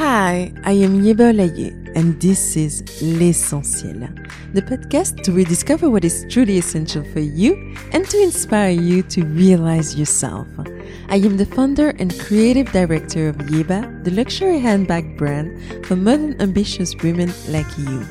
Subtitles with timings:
[0.00, 4.08] Hi, I am Yeba Olaye, and this is L'Essentiel,
[4.54, 9.26] the podcast to rediscover what is truly essential for you and to inspire you to
[9.26, 10.48] realize yourself.
[11.10, 16.34] I am the founder and creative director of Yeba, the luxury handbag brand for modern
[16.40, 18.02] ambitious women like you.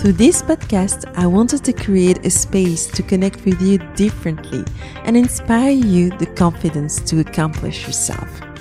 [0.00, 4.64] Through this podcast, I wanted to create a space to connect with you differently
[5.04, 8.51] and inspire you the confidence to accomplish yourself.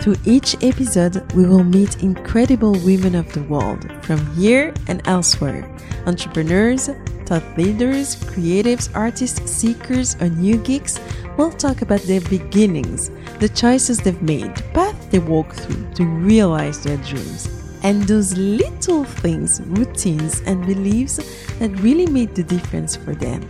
[0.00, 5.68] Through each episode, we will meet incredible women of the world from here and elsewhere
[6.06, 6.88] entrepreneurs,
[7.26, 11.00] thought leaders, creatives, artists, seekers, or new geeks.
[11.36, 16.04] We'll talk about their beginnings, the choices they've made, the path they walk through to
[16.04, 17.48] realize their dreams,
[17.82, 21.16] and those little things, routines, and beliefs
[21.58, 23.46] that really made the difference for them.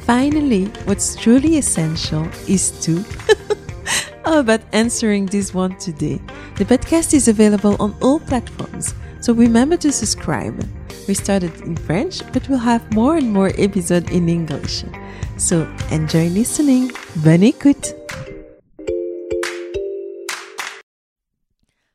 [0.00, 3.04] Finally, what's truly essential is to
[4.24, 6.20] How about answering this one today?
[6.56, 10.64] The podcast is available on all platforms, so remember to subscribe.
[11.08, 14.84] We started in French, but we'll have more and more episodes in English.
[15.38, 16.92] So enjoy listening.
[17.16, 17.98] Bonne écoute!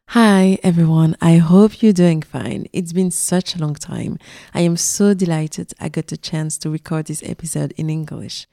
[0.09, 2.67] Hi everyone, I hope you're doing fine.
[2.73, 4.19] It's been such a long time.
[4.53, 8.47] I am so delighted I got the chance to record this episode in English.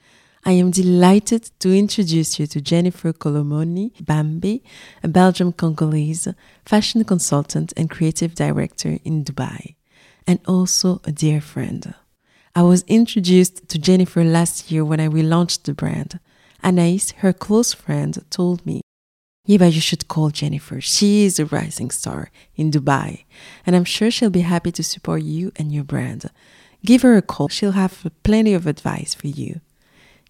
[0.46, 4.62] I am delighted to introduce you to Jennifer Kolomoni Bambi,
[5.02, 6.28] a Belgian Congolese
[6.66, 9.76] fashion consultant and creative director in Dubai,
[10.26, 11.94] and also a dear friend.
[12.54, 16.20] I was introduced to Jennifer last year when I relaunched the brand.
[16.62, 18.82] Anais, her close friend, told me,
[19.46, 20.78] you should call Jennifer.
[20.78, 23.24] She is a rising star in Dubai,
[23.64, 26.30] and I'm sure she'll be happy to support you and your brand.
[26.84, 27.48] Give her a call.
[27.48, 29.62] She'll have plenty of advice for you.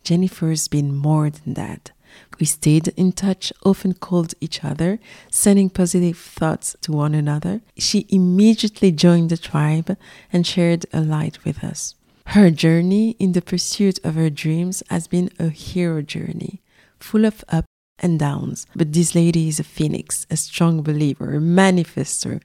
[0.05, 1.91] Jennifer's been more than that.
[2.39, 7.63] We stayed in touch, often called each other, sending positive thoughts to one another.
[7.77, 9.97] She immediately joined the tribe
[10.33, 11.95] and shared a light with us.
[12.29, 16.63] Her journey in the pursuit of her dreams has been a hero journey,
[16.99, 18.67] full of ups and downs.
[18.75, 22.41] But this lady is a phoenix, a strong believer, a manifester,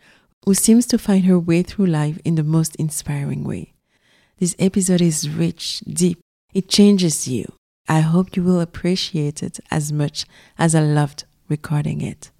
[0.45, 3.73] who seems to find her way through life in the most inspiring way.
[4.37, 6.19] This episode is rich, deep,
[6.53, 7.45] it changes you.
[7.87, 10.25] I hope you will appreciate it as much
[10.57, 12.31] as I loved recording it.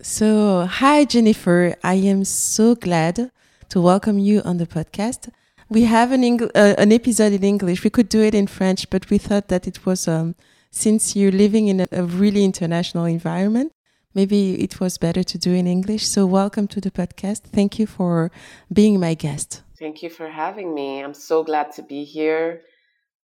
[0.00, 3.30] So, hi Jennifer, I am so glad
[3.70, 5.30] to welcome you on the podcast.
[5.70, 7.82] We have an, Eng- uh, an episode in English.
[7.82, 10.34] We could do it in French, but we thought that it was, um,
[10.70, 13.72] since you're living in a, a really international environment,
[14.14, 16.06] maybe it was better to do in English.
[16.06, 17.40] So, welcome to the podcast.
[17.44, 18.30] Thank you for
[18.70, 19.63] being my guest.
[19.78, 21.02] Thank you for having me.
[21.02, 22.62] I'm so glad to be here.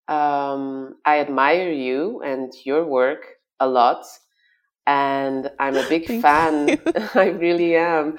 [0.08, 3.24] Um, I admire you and your work
[3.60, 4.04] a lot,
[4.86, 6.80] and I'm a big fan.
[7.14, 8.18] I really am.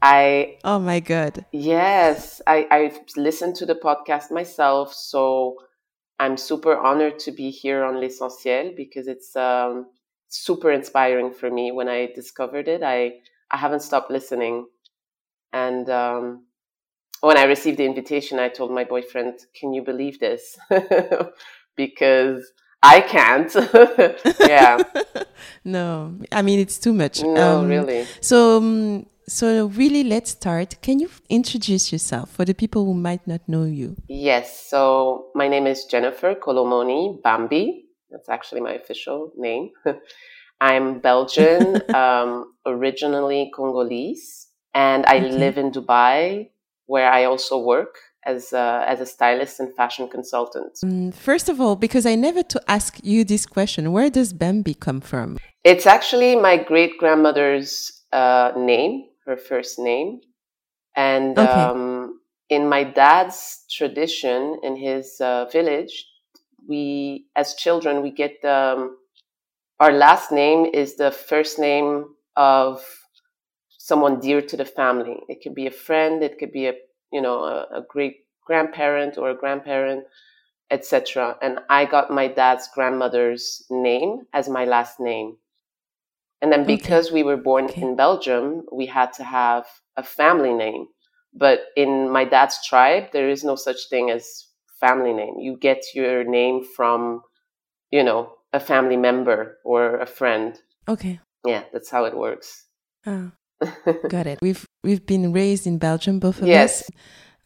[0.00, 5.56] I oh my god yes, I I've listened to the podcast myself, so
[6.18, 9.86] I'm super honored to be here on L'Essentiel because it's um,
[10.28, 11.72] super inspiring for me.
[11.72, 13.20] When I discovered it, I
[13.50, 14.68] I haven't stopped listening,
[15.52, 16.44] and um,
[17.20, 20.56] when I received the invitation, I told my boyfriend, "Can you believe this?"
[21.76, 22.52] because
[22.82, 23.54] I can't.
[24.40, 24.82] yeah.
[25.64, 27.22] no, I mean it's too much.
[27.22, 28.06] No, um, really.
[28.20, 30.80] So, um, so really, let's start.
[30.82, 33.96] Can you introduce yourself for the people who might not know you?
[34.08, 34.68] Yes.
[34.68, 37.84] So my name is Jennifer Kolomoni Bambi.
[38.10, 39.70] That's actually my official name.
[40.60, 45.30] I'm Belgian, um, originally Congolese, and I okay.
[45.30, 46.50] live in Dubai
[46.88, 47.94] where I also work
[48.26, 50.72] as a, as a stylist and fashion consultant.
[50.84, 54.74] Mm, first of all, because I never to ask you this question, where does Bambi
[54.74, 55.38] come from?
[55.64, 60.20] It's actually my great grandmother's uh, name, her first name,
[60.96, 61.48] and okay.
[61.48, 66.06] um, in my dad's tradition in his uh, village,
[66.68, 68.96] we as children we get um,
[69.80, 72.06] our last name is the first name
[72.36, 72.82] of
[73.88, 75.16] someone dear to the family.
[75.28, 76.74] It could be a friend, it could be a
[77.10, 80.04] you know a, a great grandparent or a grandparent,
[80.70, 81.36] etc.
[81.40, 85.36] And I got my dad's grandmother's name as my last name.
[86.40, 87.14] And then because okay.
[87.14, 87.82] we were born okay.
[87.82, 89.64] in Belgium, we had to have
[89.96, 90.86] a family name.
[91.34, 94.46] But in my dad's tribe, there is no such thing as
[94.80, 95.34] family name.
[95.40, 97.22] You get your name from,
[97.90, 100.58] you know, a family member or a friend.
[100.86, 101.20] Okay.
[101.44, 102.66] Yeah, that's how it works.
[103.04, 103.32] Oh.
[104.08, 104.38] Got it.
[104.40, 106.82] We've we've been raised in Belgium, both of yes.
[106.82, 106.90] us.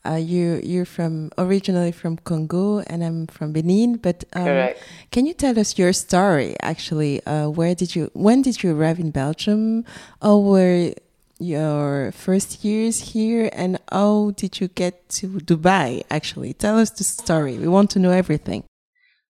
[0.05, 3.97] uh, you you're from originally from Congo and I'm from Benin.
[3.97, 4.71] But um,
[5.11, 6.57] can you tell us your story?
[6.61, 9.85] Actually, uh, where did you when did you arrive in Belgium?
[10.21, 10.95] Or were
[11.39, 16.03] your first years here, and how did you get to Dubai?
[16.11, 17.59] Actually, tell us the story.
[17.59, 18.65] We want to know everything.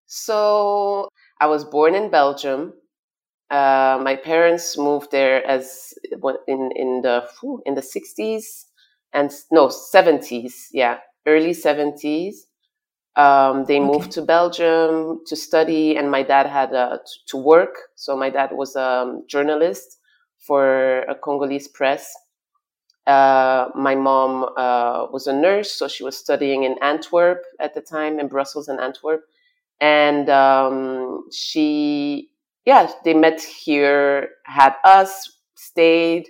[0.05, 1.09] So
[1.39, 2.73] I was born in Belgium.
[3.53, 5.93] Uh, my parents moved there as
[6.47, 7.17] in in the
[7.67, 8.65] in the sixties
[9.13, 10.97] and no 70s yeah
[11.27, 12.35] early 70s
[13.15, 13.85] um, they okay.
[13.85, 16.97] moved to belgium to study and my dad had uh,
[17.27, 17.75] to work.
[17.95, 19.99] So my dad was a journalist
[20.39, 22.11] for a congolese press.
[23.05, 27.81] Uh, my mom uh, was a nurse so she was studying in antwerp at the
[27.81, 29.25] time in brussels and antwerp.
[29.79, 32.29] And um, she
[32.65, 36.27] yeah they met here had us stayed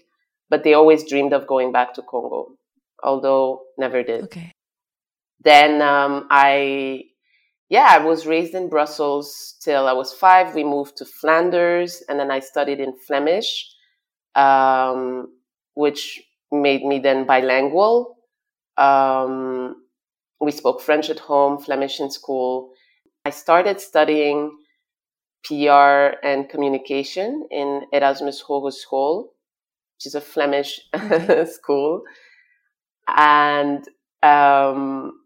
[0.49, 2.55] but they always dreamed of going back to congo
[3.03, 4.23] although never did.
[4.23, 4.51] Okay.
[5.43, 7.03] Then um, I,
[7.69, 10.55] yeah, I was raised in Brussels till I was five.
[10.55, 13.69] We moved to Flanders, and then I studied in Flemish,
[14.35, 15.27] um,
[15.75, 18.15] which made me then bilingual.
[18.77, 19.83] Um,
[20.39, 22.71] we spoke French at home, Flemish in school.
[23.25, 24.57] I started studying
[25.45, 29.25] PR and communication in Erasmus Hogeschool,
[29.95, 30.79] which is a Flemish
[31.45, 32.03] school
[33.07, 33.87] and
[34.21, 35.19] um,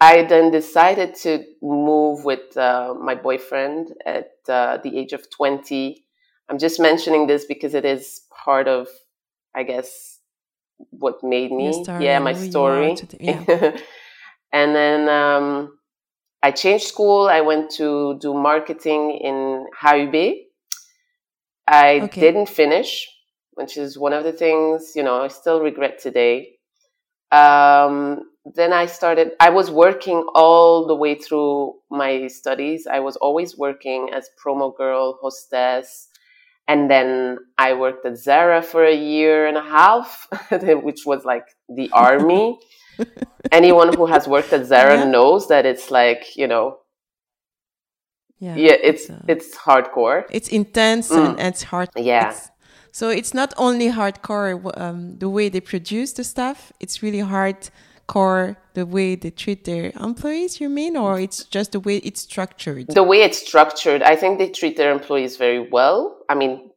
[0.00, 6.04] I then decided to move with uh, my boyfriend at uh, the age of 20.
[6.48, 8.88] I'm just mentioning this because it is part of,
[9.54, 10.18] I guess,
[10.90, 11.84] what made me.
[12.00, 12.96] Yeah, my story.
[13.20, 13.44] yeah.
[14.52, 15.78] and then um,
[16.46, 17.28] I changed school.
[17.38, 20.16] I went to do marketing in HUB.
[21.68, 22.20] I okay.
[22.20, 22.90] didn't finish
[23.56, 26.58] which is one of the things you know I still regret today.
[27.32, 29.32] Um, then I started.
[29.40, 32.86] I was working all the way through my studies.
[32.86, 36.08] I was always working as promo girl, hostess,
[36.68, 41.46] and then I worked at Zara for a year and a half, which was like
[41.68, 42.58] the army.
[43.52, 45.04] Anyone who has worked at Zara yeah.
[45.04, 46.78] knows that it's like you know
[48.38, 51.30] yeah, yeah it's it's, it's hardcore it's intense mm.
[51.38, 52.50] and it's hard yeah it's,
[52.96, 54.50] so it's not only hardcore
[54.80, 59.92] um, the way they produce the stuff; it's really hardcore the way they treat their
[60.00, 60.62] employees.
[60.62, 62.86] You mean, or it's just the way it's structured?
[62.88, 66.16] The way it's structured, I think they treat their employees very well.
[66.30, 66.70] I mean,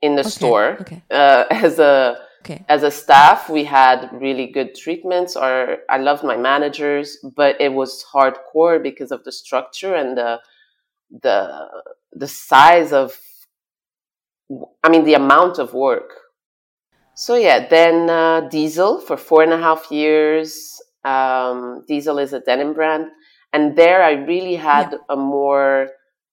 [0.00, 0.30] in the okay.
[0.30, 1.02] store, okay.
[1.10, 2.64] Uh, as a Okay.
[2.68, 5.36] As a staff, we had really good treatments.
[5.36, 10.40] Or I loved my managers, but it was hardcore because of the structure and the
[11.22, 11.68] the
[12.12, 13.18] the size of
[14.82, 16.10] I mean, the amount of work.
[17.14, 20.80] So yeah, then uh, Diesel for four and a half years.
[21.04, 23.08] Um, Diesel is a denim brand,
[23.52, 24.98] and there I really had yeah.
[25.10, 25.88] a more.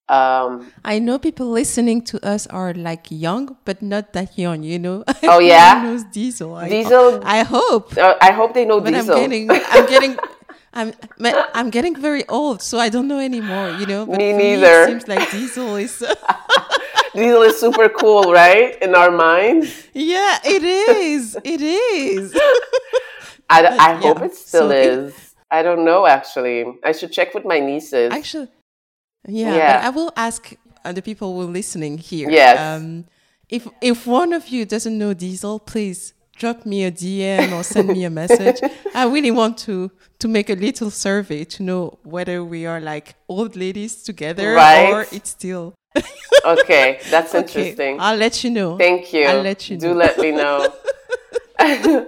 [0.07, 4.63] Um, I know people listening to us are like young, but not that young.
[4.63, 5.03] You know.
[5.23, 5.81] Oh yeah.
[5.81, 6.61] knows Diesel.
[6.69, 7.21] Diesel.
[7.25, 7.97] I, I hope.
[7.97, 9.15] Uh, I hope they know but Diesel.
[9.15, 9.49] I'm getting.
[9.51, 10.17] I'm getting.
[10.73, 10.93] I'm
[11.53, 13.71] I'm getting very old, so I don't know anymore.
[13.79, 14.05] You know.
[14.05, 14.85] But me neither.
[14.85, 15.97] Me, it seems like Diesel is.
[17.15, 18.77] Diesel is super cool, right?
[18.83, 19.87] In our minds.
[19.93, 21.37] Yeah, it is.
[21.43, 22.35] It is.
[23.49, 24.25] I, I hope yeah.
[24.25, 25.15] it still so is.
[25.15, 26.65] It, I don't know, actually.
[26.83, 28.11] I should check with my nieces.
[28.11, 28.49] Actually,
[29.27, 29.77] yeah, yeah.
[29.77, 32.29] but I will ask the people who are listening here.
[32.29, 32.59] Yes.
[32.59, 33.05] Um,
[33.49, 37.87] if if one of you doesn't know Diesel, please drop me a DM or send
[37.89, 38.59] me a message.
[38.95, 43.15] I really want to to make a little survey to know whether we are like
[43.27, 44.89] old ladies together right.
[44.91, 45.73] or it's still
[46.45, 47.97] okay, that's okay, interesting.
[47.99, 48.77] I'll let you know.
[48.77, 49.25] Thank you.
[49.25, 49.95] I'll let you Do know.
[49.95, 50.73] let me know.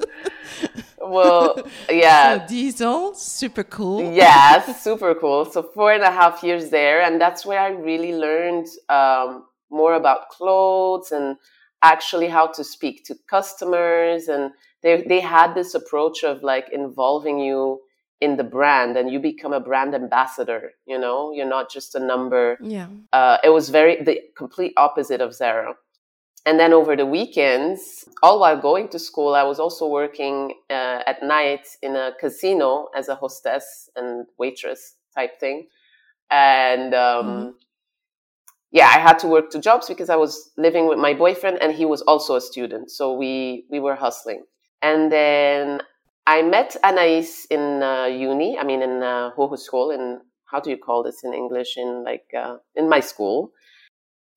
[0.98, 2.40] well, yeah.
[2.40, 4.12] So diesel, super cool.
[4.12, 5.46] yeah, super cool.
[5.46, 9.96] So four and a half years there, and that's where I really learned um, more
[9.96, 11.38] about clothes and
[11.84, 14.28] actually how to speak to customers.
[14.28, 14.52] And
[14.84, 17.82] they they had this approach of like involving you
[18.20, 22.00] in the brand and you become a brand ambassador you know you're not just a
[22.00, 25.76] number yeah uh, it was very the complete opposite of zara
[26.48, 31.00] and then over the weekends all while going to school i was also working uh,
[31.06, 35.68] at night in a casino as a hostess and waitress type thing
[36.32, 37.50] and um, mm-hmm.
[38.72, 41.76] yeah i had to work two jobs because i was living with my boyfriend and
[41.76, 44.44] he was also a student so we we were hustling
[44.82, 45.82] and then
[46.28, 48.60] I met Anais in uh, uni.
[48.60, 49.96] I mean, in uh, hogeschool.
[49.96, 51.78] In how do you call this in English?
[51.78, 53.52] In like uh, in my school.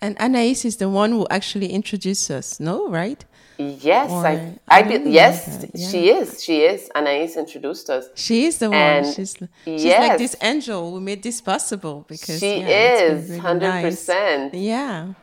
[0.03, 2.59] And Anais is the one who actually introduced us.
[2.59, 3.23] No, right?
[3.59, 5.89] Yes, or, I, I, I yes, yeah.
[5.89, 6.43] she is.
[6.43, 6.91] She is.
[6.95, 8.07] Anais introduced us.
[8.15, 9.05] She is the one.
[9.13, 10.09] she's, she's yes.
[10.09, 14.55] like this angel who made this possible because she yeah, is hundred really percent.
[14.55, 14.63] Nice.
[14.63, 15.13] Yeah.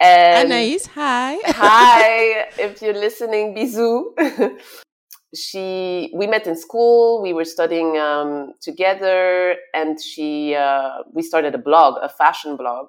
[0.00, 1.38] and Anais, hi.
[1.46, 2.46] hi.
[2.58, 4.52] If you're listening, bisous.
[5.34, 11.56] she we met in school we were studying um, together and she uh, we started
[11.56, 12.86] a blog a fashion blog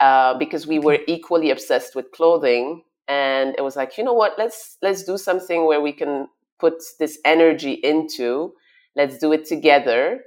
[0.00, 4.34] uh, because we were equally obsessed with clothing and it was like you know what
[4.38, 8.52] let's let's do something where we can put this energy into
[8.96, 10.20] let's do it together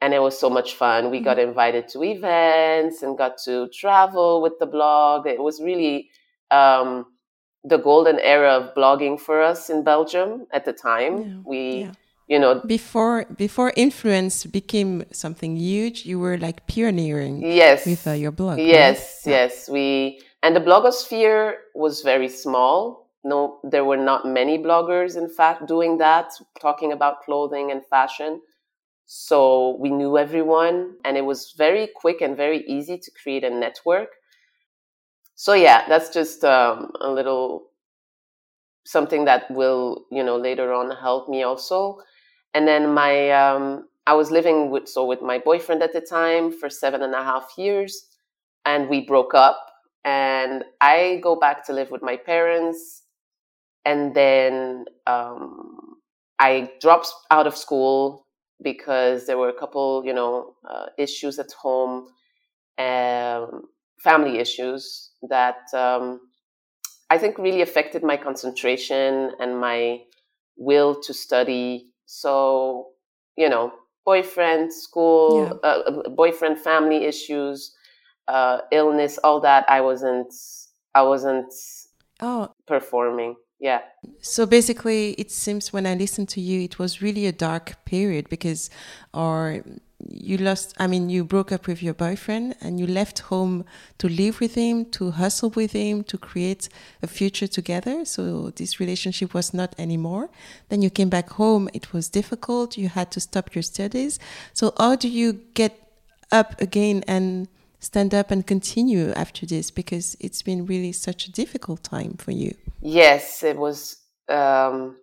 [0.00, 1.24] and it was so much fun we mm-hmm.
[1.24, 6.08] got invited to events and got to travel with the blog it was really
[6.50, 7.06] um,
[7.66, 11.18] the golden era of blogging for us in Belgium at the time.
[11.18, 11.36] Yeah.
[11.44, 11.92] We, yeah.
[12.28, 17.42] You know, before before influence became something huge, you were like pioneering.
[17.42, 18.58] Yes, with uh, your blog.
[18.58, 19.32] Yes, right?
[19.32, 23.10] yes, we and the blogosphere was very small.
[23.24, 26.30] No, there were not many bloggers, in fact, doing that,
[26.60, 28.40] talking about clothing and fashion.
[29.06, 33.50] So we knew everyone, and it was very quick and very easy to create a
[33.50, 34.10] network
[35.36, 37.68] so yeah, that's just um, a little
[38.86, 41.98] something that will you know later on help me also.
[42.56, 46.50] And then my um, I was living with so with my boyfriend at the time
[46.50, 48.06] for seven and a half years,
[48.64, 49.58] and we broke up.
[50.06, 53.02] And I go back to live with my parents,
[53.84, 55.98] and then um,
[56.38, 58.26] I dropped out of school
[58.62, 62.08] because there were a couple, you know, uh, issues at home,
[62.78, 63.64] um,
[64.02, 66.20] family issues that um,
[67.10, 70.00] I think really affected my concentration and my
[70.56, 71.90] will to study.
[72.06, 72.88] So,
[73.36, 73.72] you know,
[74.04, 75.68] boyfriend, school, yeah.
[75.68, 77.74] uh, uh boyfriend, family issues,
[78.28, 79.64] uh, illness, all that.
[79.68, 80.32] I wasn't,
[80.94, 81.52] I wasn't
[82.20, 82.52] oh.
[82.66, 83.36] performing.
[83.58, 83.80] Yeah.
[84.20, 88.28] So basically, it seems when I listened to you, it was really a dark period
[88.28, 88.70] because,
[89.14, 89.62] or
[90.08, 93.64] you lost i mean you broke up with your boyfriend and you left home
[93.96, 96.68] to live with him to hustle with him to create
[97.02, 98.04] a future together.
[98.04, 100.28] So this relationship was not anymore.
[100.68, 101.68] Then you came back home.
[101.72, 102.76] It was difficult.
[102.76, 104.18] You had to stop your studies.
[104.52, 105.72] So how do you get
[106.32, 107.48] up again and
[107.80, 109.70] stand up and continue after this?
[109.70, 112.54] Because it's been really such a difficult time for you.
[112.82, 113.96] Yes it was
[114.28, 114.96] um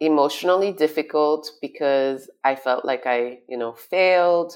[0.00, 4.54] emotionally difficult because I felt like I, you know, failed.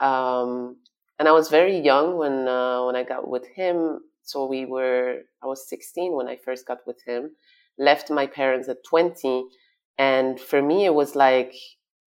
[0.00, 0.76] Um,
[1.18, 4.00] and I was very young when uh, when I got with him.
[4.22, 7.30] So we were, I was 16 when I first got with him.
[7.78, 9.44] Left my parents at 20,
[9.98, 11.54] and for me it was like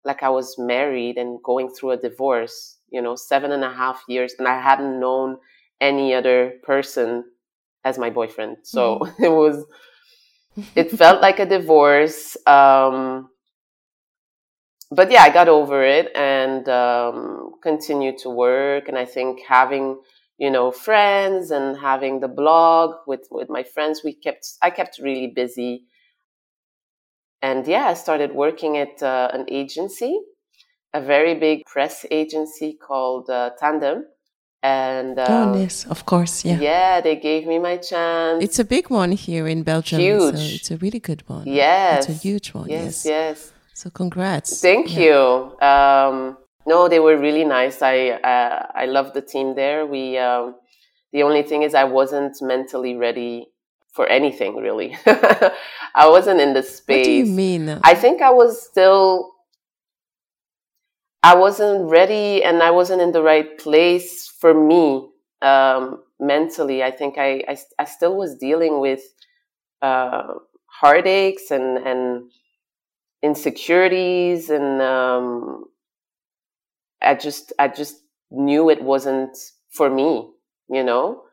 [0.05, 2.77] like I was married and going through a divorce.
[2.89, 5.37] You know, seven and a half years, and I hadn't known
[5.79, 7.23] any other person
[7.85, 8.57] as my boyfriend.
[8.63, 9.23] So mm-hmm.
[9.23, 9.65] it was
[10.75, 12.37] it felt like a divorce.
[12.45, 13.29] Um,
[14.91, 18.87] but yeah, I got over it and um, continued to work.
[18.87, 20.01] And I think having,
[20.37, 24.99] you know, friends and having the blog with with my friends, we kept I kept
[24.99, 25.85] really busy.
[27.41, 30.19] And yeah, I started working at uh, an agency,
[30.93, 34.05] a very big press agency called uh, Tandem
[34.61, 36.59] and um, oh yes of course yeah.
[36.59, 38.43] Yeah they gave me my chance.
[38.43, 40.35] It's a big one here in belgium huge.
[40.35, 41.47] so it's a really good one.
[41.47, 43.51] Yes it's a huge one yes yes, yes.
[43.73, 44.61] so congrats.
[44.61, 45.03] Thank yeah.
[45.03, 45.59] you.
[45.61, 47.81] Um, no they were really nice.
[47.81, 49.85] I uh, i love the team there.
[49.85, 50.55] We um,
[51.13, 53.47] the only thing is i wasn't mentally ready
[53.93, 54.97] for anything really.
[55.95, 57.79] I wasn't in the space what do you mean?
[57.83, 59.31] I think i was still
[61.21, 65.09] I wasn't ready and I wasn't in the right place for me
[65.41, 66.83] um, mentally.
[66.83, 69.01] I think I, I, I, still was dealing with
[69.81, 70.33] uh,
[70.65, 72.31] heartaches and, and
[73.21, 75.65] insecurities and um,
[77.01, 77.97] I just I just
[78.31, 79.37] knew it wasn't
[79.69, 80.29] for me,
[80.69, 81.23] you know.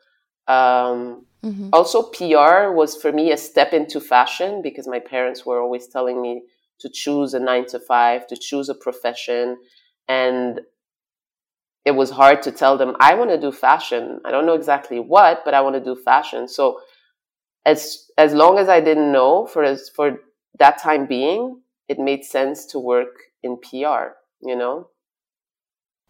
[0.49, 1.71] Um, mm-hmm.
[1.73, 6.23] Also, PR was for me a step into fashion because my parents were always telling
[6.23, 6.43] me
[6.81, 9.57] to choose a nine to five, to choose a profession.
[10.09, 10.61] And
[11.85, 14.21] it was hard to tell them, I want to do fashion.
[14.25, 16.49] I don't know exactly what, but I want to do fashion.
[16.49, 16.81] So
[17.65, 20.19] as, as long as I didn't know for, as, for
[20.59, 24.89] that time being, it made sense to work in PR, you know?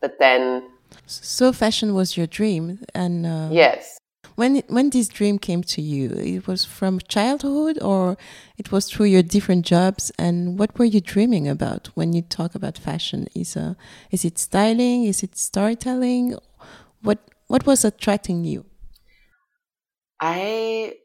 [0.01, 0.71] But then.
[1.07, 2.81] So fashion was your dream.
[2.95, 3.99] And uh, yes.
[4.37, 8.19] When when this dream came to you, it was from childhood or
[8.59, 10.13] it was through your different jobs.
[10.19, 13.29] And what were you dreaming about when you talk about fashion?
[13.35, 13.75] Is uh,
[14.11, 15.05] is it styling?
[15.05, 16.37] Is it storytelling?
[17.01, 18.67] What what was attracting you?
[20.21, 20.97] I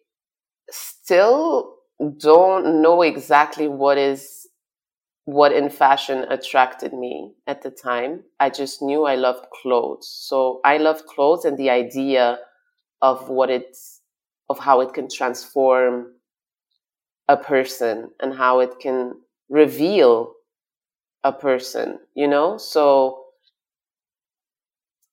[0.70, 1.76] still
[2.18, 4.48] don't know exactly what is
[5.26, 8.24] what in fashion attracted me at the time.
[8.42, 10.08] I just knew I loved clothes.
[10.10, 12.40] So I loved clothes and the idea
[13.02, 14.02] of what it's
[14.50, 16.08] of how it can transform
[17.28, 19.14] a person and how it can
[19.50, 20.34] reveal
[21.24, 22.58] a person, you know?
[22.58, 23.22] So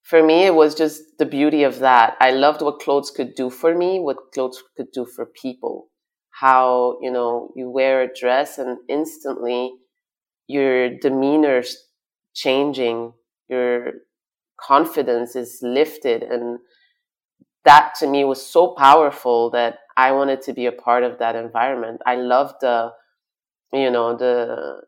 [0.03, 2.17] for me, it was just the beauty of that.
[2.21, 5.89] I loved what clothes could do for me, what clothes could do for people.
[6.31, 9.75] How, you know, you wear a dress and instantly
[10.47, 11.77] your demeanor's
[12.35, 13.13] changing,
[13.49, 13.93] your
[14.59, 16.23] confidence is lifted.
[16.23, 16.59] And
[17.69, 21.37] that to me was so powerful that I wanted to be a part of that
[21.37, 22.01] environment.
[22.07, 22.93] I loved the,
[23.75, 24.81] you know, the,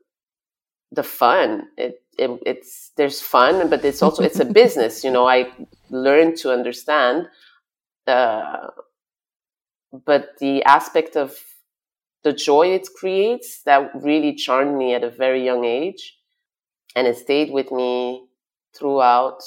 [0.90, 1.68] the fun.
[1.76, 5.04] It, it, it's there's fun, but it's also it's a business.
[5.04, 5.52] You know, I
[5.90, 7.28] learned to understand.
[8.06, 8.68] Uh,
[9.92, 11.36] but the aspect of
[12.22, 16.16] the joy it creates that really charmed me at a very young age,
[16.96, 18.24] and it stayed with me
[18.74, 19.42] throughout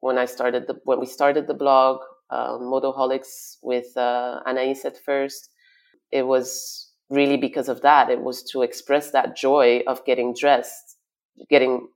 [0.00, 4.96] when I started the when we started the blog, uh, Modoholics with uh, Anais at
[5.04, 5.50] first.
[6.10, 8.10] It was really because of that.
[8.10, 10.96] It was to express that joy of getting dressed,
[11.50, 11.88] getting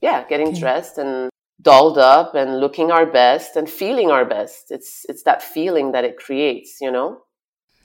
[0.00, 0.60] yeah, getting okay.
[0.60, 1.30] dressed and
[1.60, 4.70] dolled up and looking our best and feeling our best.
[4.70, 7.22] It's it's that feeling that it creates, you know.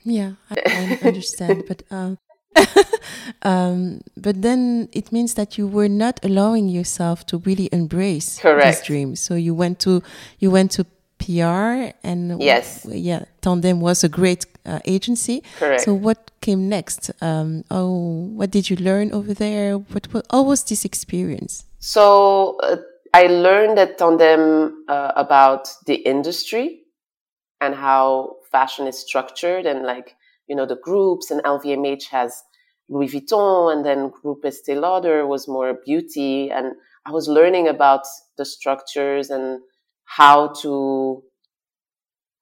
[0.03, 2.17] Yeah, I, I understand, but um,
[3.41, 8.65] um, but then it means that you were not allowing yourself to really embrace Correct.
[8.65, 9.15] this dream.
[9.15, 10.03] So you went to
[10.39, 10.85] you went to
[11.23, 15.41] PR and yes, yeah, Tandem was a great uh, agency.
[15.57, 15.83] Correct.
[15.83, 17.11] So what came next?
[17.21, 19.77] Um, oh, what did you learn over there?
[19.77, 21.65] What, what how was this experience?
[21.79, 22.77] So uh,
[23.13, 26.81] I learned at Tandem uh, about the industry
[27.61, 30.15] and how fashion is structured and like,
[30.47, 32.43] you know, the groups and LVMH has
[32.89, 36.51] Louis Vuitton and then Groupe Estee Lauder was more beauty.
[36.51, 36.73] And
[37.05, 38.01] I was learning about
[38.37, 39.61] the structures and
[40.05, 41.23] how to,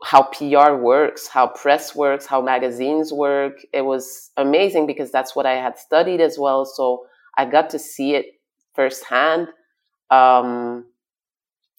[0.04, 3.60] how PR works, how press works, how magazines work.
[3.74, 6.66] It was amazing because that's what I had studied as well.
[6.66, 7.06] So
[7.38, 8.26] I got to see it
[8.74, 9.50] firsthand.
[10.10, 10.86] Um,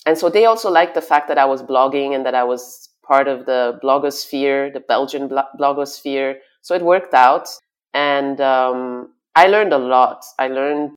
[0.06, 2.88] and so they also liked the fact that I was blogging and that I was
[3.06, 6.36] part of the blogosphere, the Belgian blogosphere.
[6.62, 7.48] So it worked out.
[7.94, 10.24] And um, I learned a lot.
[10.38, 10.92] I learned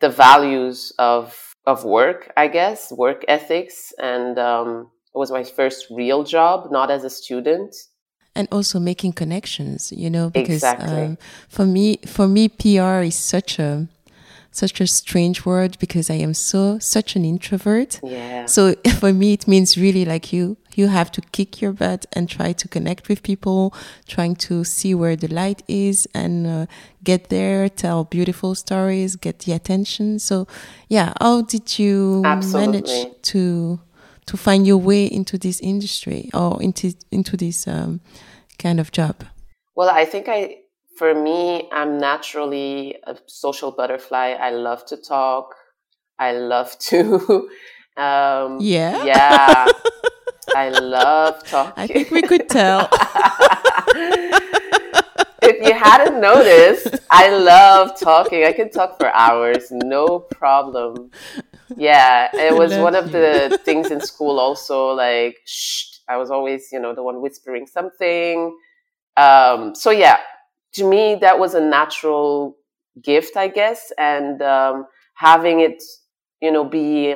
[0.00, 5.86] the values of of work, I guess, work ethics, and um, it was my first
[5.90, 7.74] real job, not as a student.
[8.34, 11.02] And also making connections, you know, because exactly.
[11.02, 13.86] um, for me, for me, PR is such a
[14.52, 17.98] such a strange word because I am so such an introvert.
[18.02, 18.46] Yeah.
[18.46, 22.28] So for me, it means really like you you have to kick your butt and
[22.28, 23.74] try to connect with people,
[24.06, 26.66] trying to see where the light is and uh,
[27.02, 30.18] get there, tell beautiful stories, get the attention.
[30.18, 30.46] So
[30.88, 32.80] yeah, how did you Absolutely.
[32.80, 33.80] manage to
[34.26, 38.00] to find your way into this industry or into into this um,
[38.58, 39.24] kind of job?
[39.74, 40.61] Well, I think I
[41.02, 44.36] for me, I'm naturally a social butterfly.
[44.38, 45.52] I love to talk.
[46.16, 47.50] I love to.
[47.96, 49.02] Um, yeah.
[49.02, 49.66] Yeah.
[50.54, 51.72] I love talking.
[51.76, 52.88] I think we could tell.
[55.42, 58.44] if you hadn't noticed, I love talking.
[58.44, 61.10] I can talk for hours, no problem.
[61.76, 66.68] Yeah, it was one of the things in school also, like, shh, I was always,
[66.70, 68.56] you know, the one whispering something.
[69.16, 70.18] Um, so yeah,
[70.74, 72.56] to me, that was a natural
[73.02, 73.92] gift, I guess.
[73.98, 75.82] And um, having it,
[76.40, 77.14] you know, be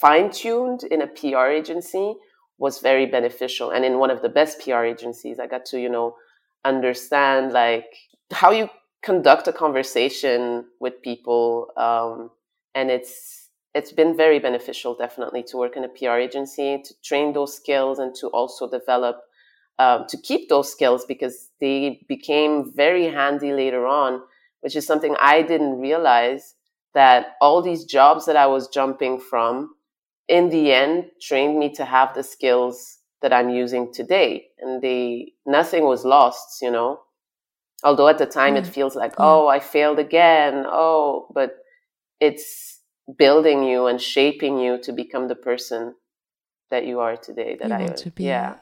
[0.00, 2.14] fine tuned in a PR agency
[2.58, 3.70] was very beneficial.
[3.70, 6.16] And in one of the best PR agencies, I got to, you know,
[6.64, 7.86] understand like
[8.32, 8.68] how you
[9.02, 11.68] conduct a conversation with people.
[11.76, 12.30] Um,
[12.74, 17.32] and it's, it's been very beneficial, definitely, to work in a PR agency, to train
[17.34, 19.20] those skills and to also develop
[19.78, 24.22] um, to keep those skills because they became very handy later on,
[24.60, 26.54] which is something I didn't realize
[26.94, 29.74] that all these jobs that I was jumping from
[30.28, 34.46] in the end trained me to have the skills that I'm using today.
[34.58, 37.00] And they, nothing was lost, you know,
[37.84, 38.58] although at the time mm.
[38.58, 40.64] it feels like, oh, I failed again.
[40.66, 41.56] Oh, but
[42.18, 42.80] it's
[43.18, 45.94] building you and shaping you to become the person
[46.70, 48.24] that you are today that you I want to be.
[48.24, 48.56] Yeah.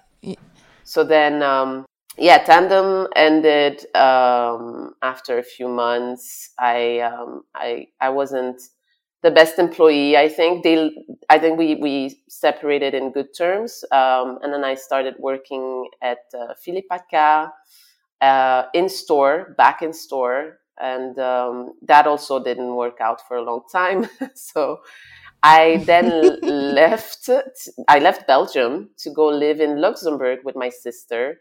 [0.85, 6.51] So then, um, yeah, Tandem ended um, after a few months.
[6.59, 8.61] I um, I I wasn't
[9.23, 10.16] the best employee.
[10.16, 10.90] I think they.
[11.31, 16.18] I think we we separated in good terms, um, and then I started working at
[16.38, 16.55] uh,
[18.20, 20.59] uh, in store, back in store.
[20.81, 24.09] And um, that also didn't work out for a long time.
[24.35, 24.81] so
[25.44, 27.28] I then left.
[27.87, 31.38] I left Belgium to go live in Luxembourg with my sister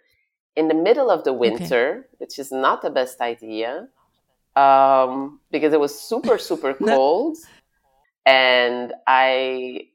[0.56, 2.08] in the middle of the winter, okay.
[2.18, 3.88] which is not the best idea
[4.56, 7.38] um, because it was super super cold,
[8.26, 9.88] and I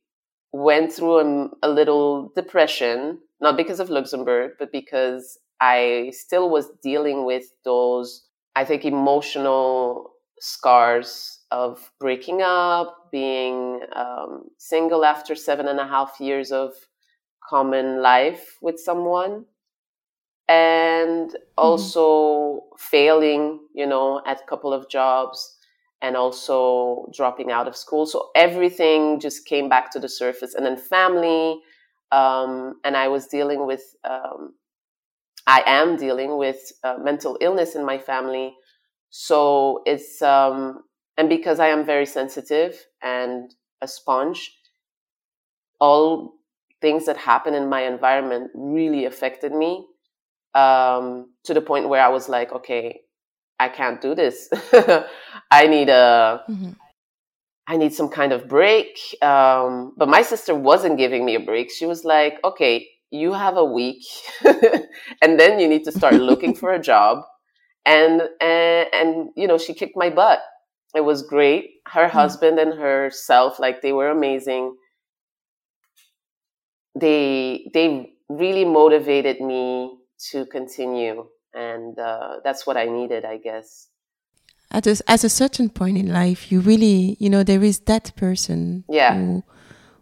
[0.52, 6.70] went through a, a little depression, not because of Luxembourg, but because I still was
[6.82, 8.24] dealing with those,
[8.56, 16.20] I think, emotional scars of breaking up, being um, single after seven and a half
[16.20, 16.72] years of
[17.48, 19.44] common life with someone,
[20.48, 21.36] and mm-hmm.
[21.56, 22.76] also mm-hmm.
[22.78, 25.56] failing, you know, at a couple of jobs
[26.00, 28.06] and also dropping out of school.
[28.06, 30.54] So everything just came back to the surface.
[30.54, 31.60] And then family,
[32.12, 34.54] um, and I was dealing with, um,
[35.46, 38.54] I am dealing with uh, mental illness in my family.
[39.10, 40.84] So it's, um,
[41.18, 43.52] and because I am very sensitive and
[43.82, 44.52] a sponge,
[45.80, 46.34] all
[46.80, 49.84] things that happen in my environment really affected me
[50.54, 53.00] um, to the point where I was like, okay,
[53.58, 54.48] I can't do this.
[55.50, 56.70] I need a, mm-hmm.
[57.66, 58.96] I need some kind of break.
[59.20, 61.72] Um, but my sister wasn't giving me a break.
[61.72, 64.04] She was like, okay, you have a week,
[64.44, 67.24] and then you need to start looking for a job.
[67.84, 70.40] And, and and you know, she kicked my butt.
[70.94, 71.80] It was great.
[71.86, 72.18] Her mm-hmm.
[72.18, 74.76] husband and herself, like they were amazing.
[76.98, 79.98] They they really motivated me
[80.30, 83.88] to continue and uh, that's what I needed, I guess.
[84.70, 88.14] At a, at a certain point in life, you really, you know, there is that
[88.16, 89.14] person yeah.
[89.14, 89.42] who,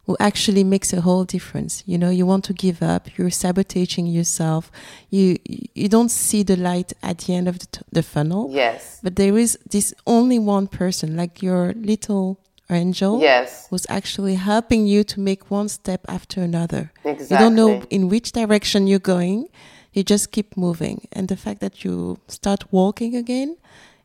[0.07, 1.83] who actually makes a whole difference.
[1.85, 4.71] You know, you want to give up, you're sabotaging yourself.
[5.11, 5.37] You
[5.75, 8.49] you don't see the light at the end of the, the funnel.
[8.51, 9.01] Yes.
[9.03, 12.39] But there is this only one person, like your little
[12.71, 17.37] angel yes who's actually helping you to make one step after another exactly.
[17.37, 19.47] you don't know in which direction you're going
[19.93, 23.57] you just keep moving and the fact that you start walking again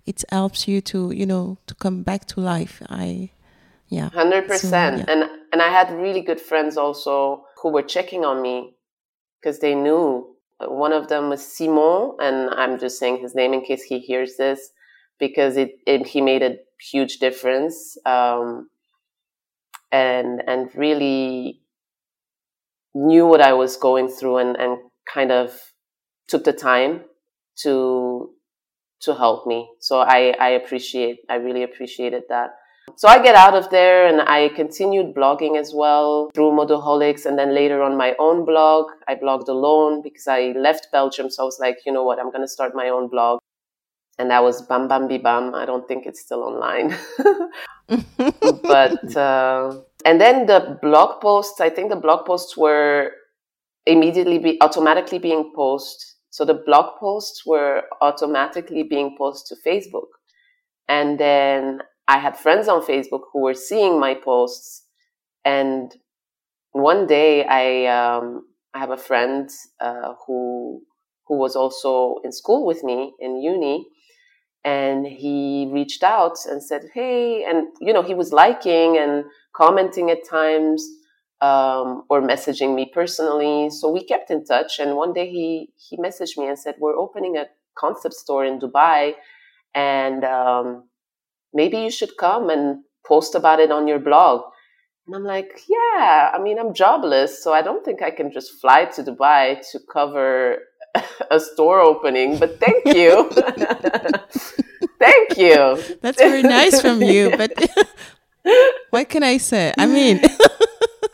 [0.05, 3.29] it helps you to you know to come back to life i
[3.91, 5.05] yeah 100% so, yeah.
[5.07, 8.73] and and i had really good friends also who were checking on me
[9.39, 10.35] because they knew
[10.67, 14.37] one of them was simon and i'm just saying his name in case he hears
[14.37, 14.71] this
[15.19, 16.55] because it, it he made a
[16.91, 18.67] huge difference um,
[19.91, 21.61] and and really
[22.95, 24.79] knew what i was going through and and
[25.13, 25.53] kind of
[26.27, 27.01] took the time
[27.57, 28.33] to
[29.01, 29.69] to help me.
[29.79, 32.51] So I, I appreciate, I really appreciated that.
[32.95, 37.37] So I get out of there and I continued blogging as well through Modoholics and
[37.37, 38.91] then later on my own blog.
[39.07, 41.29] I blogged alone because I left Belgium.
[41.29, 43.39] So I was like, you know what, I'm going to start my own blog.
[44.19, 45.55] And that was Bam Bam Bi Bam.
[45.55, 46.95] I don't think it's still online.
[47.87, 53.13] but, uh, and then the blog posts, I think the blog posts were
[53.87, 60.07] immediately be automatically being posted so the blog posts were automatically being posted to Facebook.
[60.87, 64.83] And then I had friends on Facebook who were seeing my posts.
[65.45, 65.95] And
[66.73, 70.81] one day I, um, I have a friend uh, who,
[71.27, 73.87] who was also in school with me in uni.
[74.65, 79.23] And he reached out and said, Hey, and you know, he was liking and
[79.55, 80.85] commenting at times
[81.39, 83.69] um, or messaging me personally.
[83.69, 84.79] So we kept in touch.
[84.79, 88.59] And one day he he messaged me and said, "We're opening a concept store in
[88.59, 89.13] Dubai,
[89.73, 90.83] and um,
[91.53, 94.41] maybe you should come and post about it on your blog."
[95.07, 98.59] And I'm like, "Yeah, I mean, I'm jobless, so I don't think I can just
[98.61, 100.57] fly to Dubai to cover
[101.31, 102.37] a store opening.
[102.37, 103.29] But thank you."
[104.99, 105.83] thank you.
[106.01, 107.51] That's very nice from you, but
[108.91, 109.73] what can I say?
[109.77, 110.21] I mean,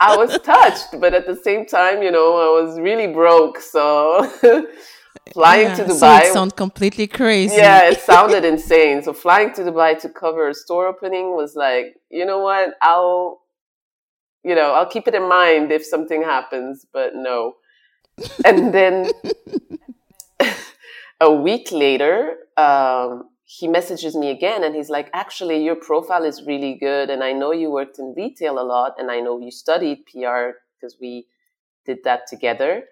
[0.00, 3.58] I was touched, but at the same time, you know, I was really broke.
[3.60, 4.30] So
[5.32, 7.56] flying yeah, to Dubai so sounds completely crazy.
[7.56, 9.02] Yeah, it sounded insane.
[9.02, 12.74] So flying to Dubai to cover a store opening was like, you know what?
[12.82, 13.40] I'll,
[14.44, 17.54] you know, I'll keep it in mind if something happens, but no.
[18.44, 19.10] And then
[21.20, 26.42] a week later, um, he messages me again and he's like, actually, your profile is
[26.46, 27.08] really good.
[27.08, 30.50] And I know you worked in retail a lot and I know you studied PR
[30.74, 31.26] because we
[31.86, 32.84] did that together.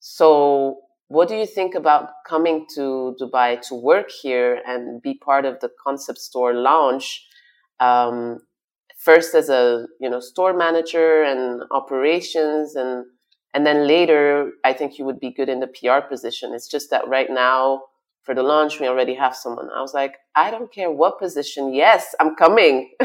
[0.00, 5.44] So what do you think about coming to Dubai to work here and be part
[5.44, 7.26] of the concept store launch?
[7.80, 8.38] Um,
[8.96, 13.06] first as a, you know, store manager and operations and,
[13.54, 16.54] and then later, I think you would be good in the PR position.
[16.54, 17.82] It's just that right now,
[18.22, 18.78] for the launch.
[18.78, 19.68] We already have someone.
[19.74, 21.74] I was like, I don't care what position.
[21.74, 22.92] Yes, I'm coming.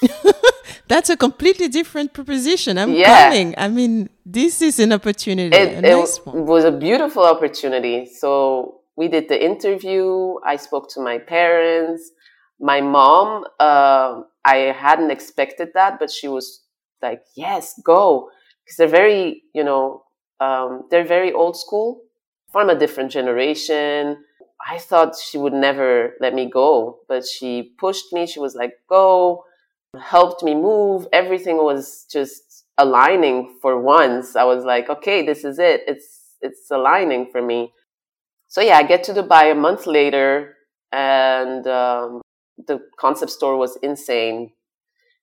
[0.86, 2.76] That's a completely different proposition.
[2.78, 3.28] I'm yeah.
[3.28, 3.54] coming.
[3.56, 5.56] I mean, this is an opportunity.
[5.56, 8.06] It, nice it was a beautiful opportunity.
[8.06, 10.34] So we did the interview.
[10.44, 12.10] I spoke to my parents.
[12.60, 16.62] My mom, uh, I hadn't expected that, but she was
[17.02, 18.30] like, yes, go.
[18.64, 20.04] Because they're very, you know,
[20.40, 22.02] um, they're very old school
[22.52, 24.22] from a different generation.
[24.66, 28.26] I thought she would never let me go, but she pushed me.
[28.26, 29.44] She was like, go
[30.00, 31.06] helped me move.
[31.12, 34.36] Everything was just aligning for once.
[34.36, 35.82] I was like, okay, this is it.
[35.86, 37.72] It's, it's aligning for me.
[38.48, 40.56] So yeah, I get to Dubai a month later
[40.92, 42.20] and, um,
[42.66, 44.50] the concept store was insane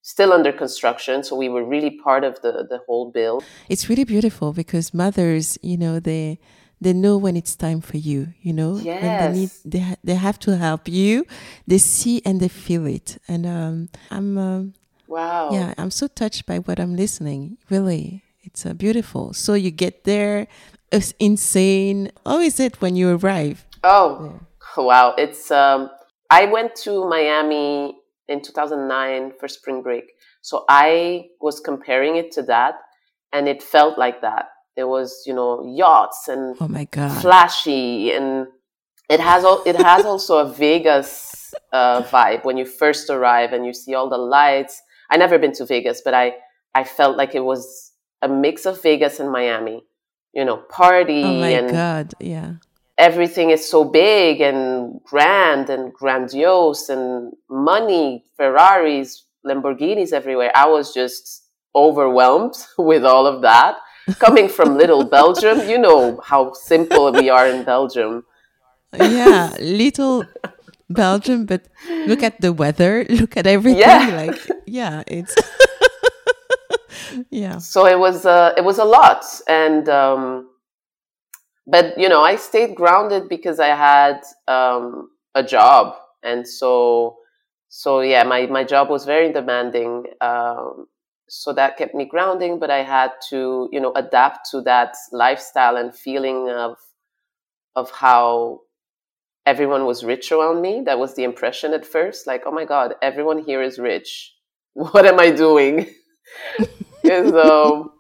[0.02, 4.04] still under construction so we were really part of the the whole build it's really
[4.04, 6.40] beautiful because mothers you know they
[6.82, 8.78] they know when it's time for you you know?
[8.78, 9.02] Yes.
[9.04, 11.26] when they need they, ha- they have to help you.
[11.68, 13.18] They see and they feel it.
[13.28, 14.74] And um, i'm um,
[15.08, 15.50] wow.
[15.52, 17.58] yeah i'm so touched by what i'm listening.
[17.70, 19.34] Really it's uh, beautiful.
[19.34, 20.48] So you get there
[20.92, 22.12] it's insane.
[22.26, 23.66] How is it when you arrive?
[23.84, 24.42] Oh
[24.76, 24.86] there?
[24.86, 25.16] wow.
[25.18, 25.90] It's um
[26.30, 27.96] i went to miami
[28.28, 30.12] in 2009 for spring break.
[30.42, 32.76] So i was comparing it to that
[33.32, 38.12] and it felt like that there was, you know, yachts and oh my god, flashy,
[38.12, 38.48] and
[39.10, 43.66] it has al- it has also a Vegas uh, vibe when you first arrive and
[43.66, 44.82] you see all the lights.
[45.10, 46.36] I never been to Vegas, but I
[46.74, 49.84] I felt like it was a mix of Vegas and Miami.
[50.34, 51.24] You know, party.
[51.24, 52.54] Oh my and god, yeah.
[52.98, 60.52] Everything is so big and grand and grandiose and money, Ferraris, Lamborghinis everywhere.
[60.56, 61.44] I was just
[61.76, 63.78] overwhelmed with all of that
[64.20, 68.24] coming from little Belgium, you know how simple we are in Belgium.
[68.94, 70.26] Yeah, little
[70.90, 71.68] Belgium, but
[72.08, 73.82] look at the weather, look at everything.
[73.82, 74.26] Yeah.
[74.28, 75.36] Like, yeah, it's
[77.30, 77.58] yeah.
[77.58, 80.50] So it was uh, it was a lot, and um,
[81.68, 87.18] but you know I stayed grounded because I had um, a job, and so
[87.70, 90.06] so yeah, my my job was very demanding.
[90.20, 90.88] Um,
[91.34, 95.78] so that kept me grounding but i had to you know adapt to that lifestyle
[95.78, 96.78] and feeling of
[97.76, 98.60] of how
[99.46, 100.82] everyone was rich around me.
[100.86, 104.34] That was the impression at first like oh my god everyone here is rich.
[104.74, 105.88] What am i doing?
[107.04, 107.92] So um,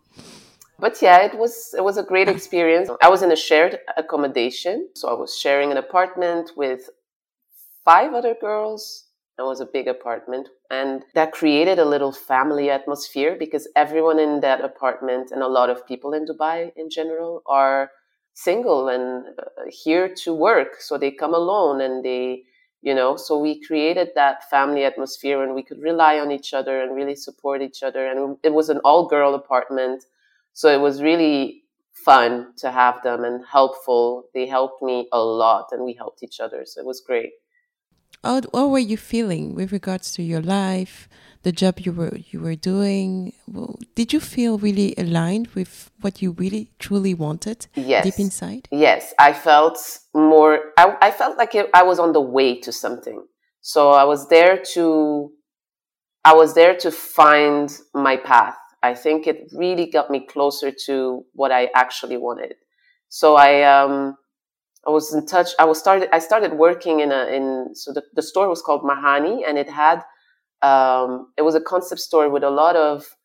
[0.80, 2.89] but yeah it was it was a great experience.
[3.02, 6.82] I was in a shared accommodation so i was sharing an apartment with
[7.84, 9.06] five other girls
[9.38, 10.50] it was a big apartment.
[10.70, 15.70] And that created a little family atmosphere because everyone in that apartment and a lot
[15.70, 17.91] of people in Dubai in general are
[18.34, 20.80] single and uh, here to work.
[20.80, 22.44] So they come alone and they,
[22.82, 26.82] you know, so we created that family atmosphere and we could rely on each other
[26.82, 28.08] and really support each other.
[28.08, 30.04] And it was an all girl apartment.
[30.54, 31.63] So it was really
[31.94, 34.26] fun to have them and helpful.
[34.34, 36.63] They helped me a lot and we helped each other.
[36.65, 37.32] So it was great.
[38.24, 41.10] How, how were you feeling with regards to your life,
[41.44, 43.34] the job you were you were doing?
[43.48, 48.04] Well, did you feel really aligned with what you really truly wanted yes.
[48.04, 48.68] deep inside?
[48.72, 49.80] Yes, I felt
[50.14, 50.60] more.
[50.78, 53.26] I, I felt like I was on the way to something.
[53.62, 55.32] So I was there to.
[56.24, 58.56] I was there to find my path.
[58.84, 62.54] I think it really got me closer to what I actually wanted.
[63.10, 64.16] So I um
[64.86, 65.50] I was in touch.
[65.60, 66.10] I was started.
[66.12, 69.70] I started working in a in so the, the store was called Mahani, and it
[69.70, 70.02] had
[70.62, 73.15] um, it was a concept store with a lot of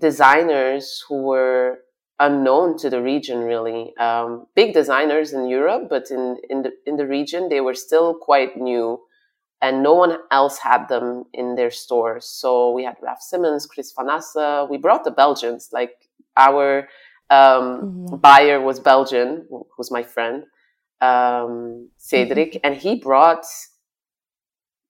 [0.00, 1.78] designers who were
[2.18, 3.38] unknown to the region.
[3.38, 7.74] Really, um, big designers in Europe, but in in the in the region they were
[7.74, 9.00] still quite new,
[9.62, 12.26] and no one else had them in their stores.
[12.26, 14.68] So we had Raf Simons, Kris Van Assche.
[14.68, 15.68] We brought the Belgians.
[15.72, 16.88] Like our
[17.30, 18.16] um, mm-hmm.
[18.16, 20.42] buyer was Belgian, who was my friend
[21.00, 22.66] um, Cedric, mm-hmm.
[22.66, 23.44] and he brought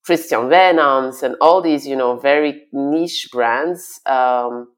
[0.04, 4.68] Christian Wijnants and all these, you know, very niche brands, um,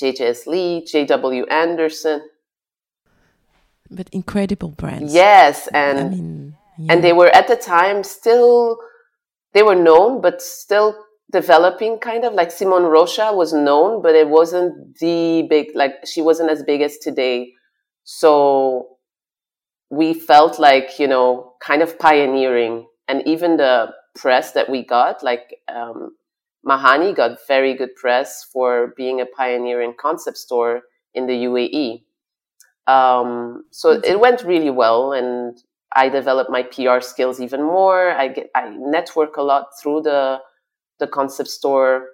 [0.00, 2.22] JJS Lee, JW Anderson.
[3.90, 5.12] But incredible brands.
[5.12, 6.92] Yes, and I mean, yeah.
[6.92, 8.78] and they were at the time still
[9.52, 10.96] they were known, but still
[11.32, 16.22] developing kind of like Simone Rocha was known, but it wasn't the big like she
[16.22, 17.52] wasn't as big as today.
[18.04, 18.96] So
[19.90, 25.22] we felt like you know kind of pioneering and even the press that we got
[25.22, 26.10] like um,
[26.66, 30.82] mahani got very good press for being a pioneer in concept store
[31.14, 32.02] in the uae
[32.86, 35.56] um, so it went really well and
[35.94, 38.12] I develop my PR skills even more.
[38.12, 40.38] I get I network a lot through the
[40.98, 42.06] the concept store.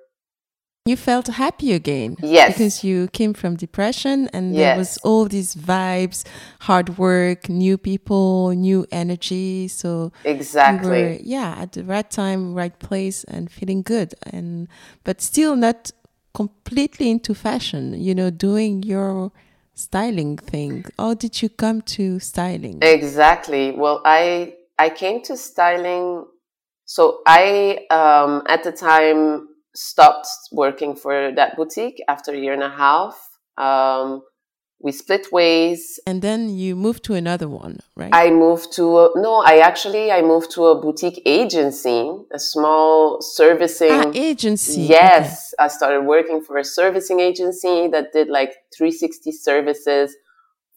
[0.86, 2.16] You felt happy again.
[2.22, 2.52] Yes.
[2.52, 4.60] Because you came from depression and yes.
[4.60, 6.24] there was all these vibes,
[6.60, 9.66] hard work, new people, new energy.
[9.66, 10.88] So Exactly.
[10.88, 14.14] Were, yeah, at the right time, right place and feeling good.
[14.22, 14.68] And
[15.02, 15.90] but still not
[16.34, 19.32] completely into fashion, you know, doing your
[19.74, 20.84] styling thing.
[20.96, 22.78] How did you come to styling?
[22.82, 23.72] Exactly.
[23.72, 26.26] Well, I I came to styling.
[26.84, 32.62] So I um, at the time stopped working for that boutique after a year and
[32.62, 33.16] a half.
[33.56, 34.22] Um,
[34.78, 39.10] we split ways and then you moved to another one right i moved to a,
[39.16, 45.54] no i actually i moved to a boutique agency a small servicing ah, agency yes
[45.54, 45.64] okay.
[45.64, 50.14] i started working for a servicing agency that did like 360 services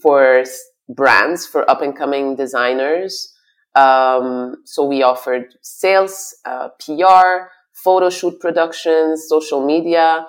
[0.01, 0.43] for
[0.87, 3.33] brands for up and coming designers
[3.75, 7.49] um, so we offered sales uh, pr
[7.83, 10.25] photo shoot productions social media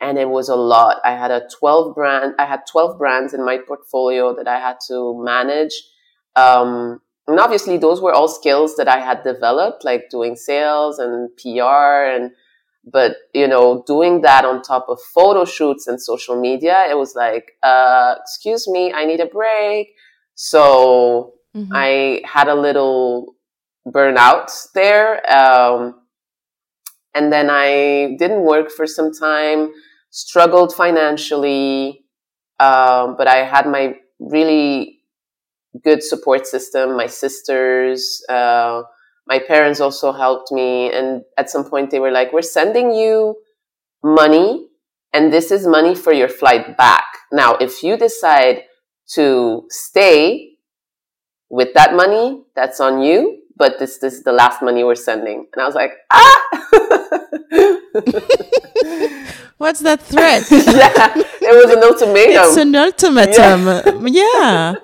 [0.00, 1.00] and it was a lot.
[1.04, 4.76] I had a 12 brand, I had 12 brands in my portfolio that I had
[4.88, 5.72] to manage.
[6.36, 11.30] Um, and obviously those were all skills that I had developed, like doing sales and
[11.38, 12.32] PR and,
[12.84, 17.14] but you know, doing that on top of photo shoots and social media, it was
[17.14, 19.94] like, uh, excuse me, I need a break.
[20.34, 21.72] So mm-hmm.
[21.74, 23.36] I had a little
[23.86, 25.22] burnout there.
[25.32, 25.94] Um,
[27.14, 29.72] and then I didn't work for some time
[30.10, 32.04] struggled financially,
[32.60, 35.00] um, but I had my really
[35.82, 36.96] good support system.
[36.96, 38.82] My sisters, uh,
[39.26, 43.36] my parents also helped me, and at some point they were like, "We're sending you
[44.04, 44.68] money,
[45.12, 47.06] and this is money for your flight back.
[47.32, 48.64] Now, if you decide
[49.14, 50.52] to stay
[51.50, 55.46] with that money, that's on you." But this, this is the last money we're sending.
[55.52, 56.42] And I was like, ah!
[59.58, 60.44] What's that threat?
[60.50, 62.44] yeah, it was an ultimatum.
[62.44, 64.06] It's an ultimatum.
[64.08, 64.74] Yeah.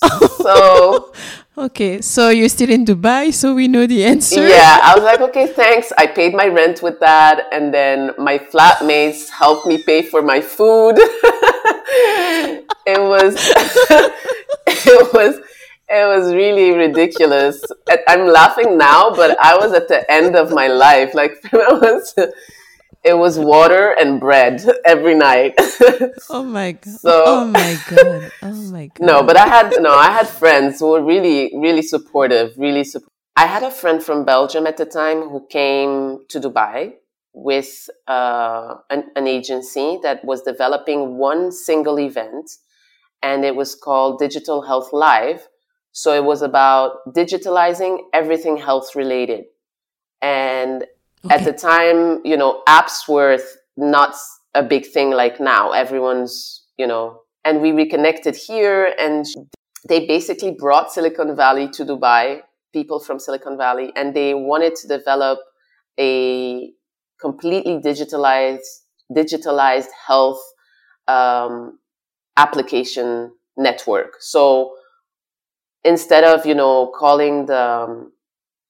[0.38, 1.12] so.
[1.56, 4.46] okay, so you're still in Dubai, so we know the answer.
[4.46, 5.92] Yeah, I was like, okay, thanks.
[5.96, 10.40] I paid my rent with that, and then my flatmates helped me pay for my
[10.40, 10.96] food.
[12.86, 13.34] it was,
[14.66, 15.40] it was
[15.90, 17.62] it was really ridiculous.
[18.06, 21.14] I'm laughing now, but I was at the end of my life.
[21.14, 22.14] Like it was,
[23.04, 25.54] it was water and bread every night.
[26.30, 26.94] oh my god!
[27.00, 28.32] So, oh my god!
[28.42, 29.00] Oh my god!
[29.06, 29.94] No, but I had no.
[29.94, 32.52] I had friends who were really, really supportive.
[32.58, 33.14] Really, supportive.
[33.36, 36.94] I had a friend from Belgium at the time who came to Dubai
[37.32, 42.50] with uh, an, an agency that was developing one single event,
[43.22, 45.46] and it was called Digital Health Live
[45.92, 49.44] so it was about digitalizing everything health related.
[50.22, 50.84] And
[51.24, 51.34] okay.
[51.34, 53.38] at the time, you know, apps were
[53.76, 54.14] not
[54.54, 55.72] a big thing like now.
[55.72, 59.24] Everyone's, you know, and we reconnected here and
[59.88, 62.40] they basically brought Silicon Valley to Dubai,
[62.72, 65.38] people from Silicon Valley, and they wanted to develop
[65.98, 66.70] a
[67.20, 68.66] completely digitalized,
[69.12, 70.40] digitalized health
[71.06, 71.78] um,
[72.36, 74.16] application network.
[74.20, 74.74] So
[75.84, 78.12] instead of you know calling the um,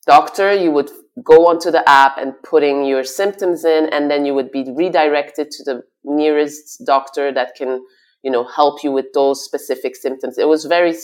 [0.06, 0.90] doctor you would
[1.24, 5.50] go onto the app and putting your symptoms in and then you would be redirected
[5.50, 7.84] to the nearest doctor that can
[8.22, 10.38] you know help you with those specific symptoms.
[10.38, 10.94] It was very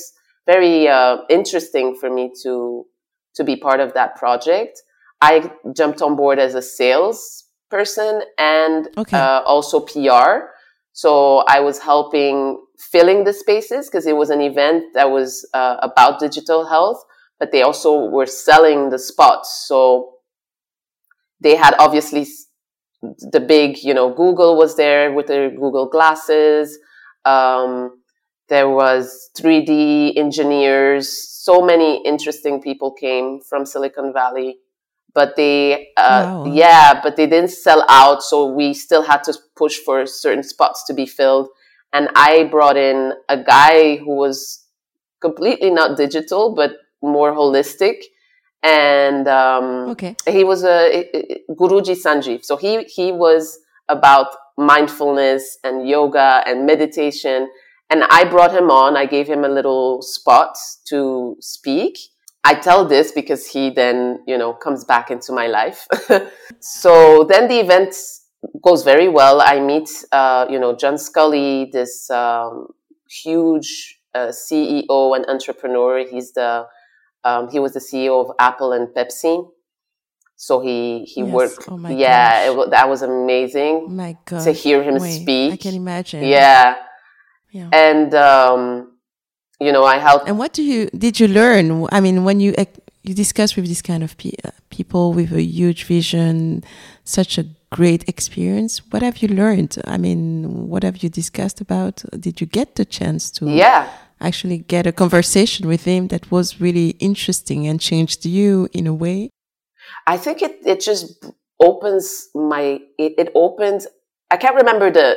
[0.47, 2.87] very uh, interesting for me to
[3.35, 4.83] to be part of that project.
[5.21, 9.17] I jumped on board as a sales person and okay.
[9.17, 10.47] uh, also pr
[10.93, 15.77] so i was helping filling the spaces because it was an event that was uh,
[15.83, 17.03] about digital health,
[17.39, 19.65] but they also were selling the spots.
[19.67, 20.15] So
[21.41, 22.27] they had obviously
[23.03, 26.79] the big, you know, Google was there with their Google glasses.
[27.25, 28.01] Um,
[28.49, 31.09] there was 3D engineers.
[31.09, 34.59] So many interesting people came from Silicon Valley,
[35.15, 36.45] but they, uh, wow.
[36.47, 38.23] yeah, but they didn't sell out.
[38.23, 41.49] So we still had to push for certain spots to be filled
[41.95, 44.67] and I brought in a guy who was
[45.21, 48.03] completely not digital, but more holistic.
[48.65, 50.17] And um, okay.
[50.27, 52.45] he was a, a, Guruji Sanjeev.
[52.45, 54.29] So he, he was about
[54.59, 57.49] mindfulness and yoga and meditation.
[57.91, 58.97] And I brought him on.
[58.97, 60.57] I gave him a little spot
[60.89, 61.99] to speak.
[62.43, 65.87] I tell this because he then, you know, comes back into my life.
[66.61, 67.95] so then the event
[68.63, 69.41] goes very well.
[69.41, 72.69] I meet, uh, you know, John Sculley, this um,
[73.09, 76.07] huge uh, CEO and entrepreneur.
[76.07, 76.67] He's the
[77.25, 79.49] Um, he was the CEO of Apple and Pepsi.
[80.37, 81.33] So he he yes.
[81.33, 81.65] worked.
[81.69, 83.97] Oh yeah, it, that was amazing.
[83.97, 85.53] My God, to hear him Wait, speak.
[85.53, 86.25] I can imagine.
[86.25, 86.77] Yeah,
[87.51, 87.71] yeah.
[87.73, 88.93] And um,
[89.61, 90.29] you know, I helped.
[90.29, 91.87] And what do you did you learn?
[91.93, 92.53] I mean, when you
[93.03, 94.15] you discuss with this kind of
[94.45, 96.65] uh, people with a huge vision,
[97.05, 98.83] such a great experience.
[98.91, 99.73] What have you learned?
[99.95, 101.95] I mean, what have you discussed about?
[102.19, 103.51] Did you get the chance to?
[103.51, 108.87] Yeah actually get a conversation with him that was really interesting and changed you in
[108.87, 109.31] a way?
[110.07, 111.25] I think it, it just
[111.61, 113.87] opens my, it, it opens,
[114.31, 115.17] I can't remember the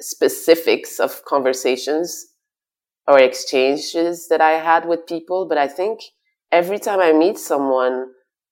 [0.00, 2.26] specifics of conversations
[3.06, 6.00] or exchanges that I had with people, but I think
[6.52, 8.10] every time I meet someone,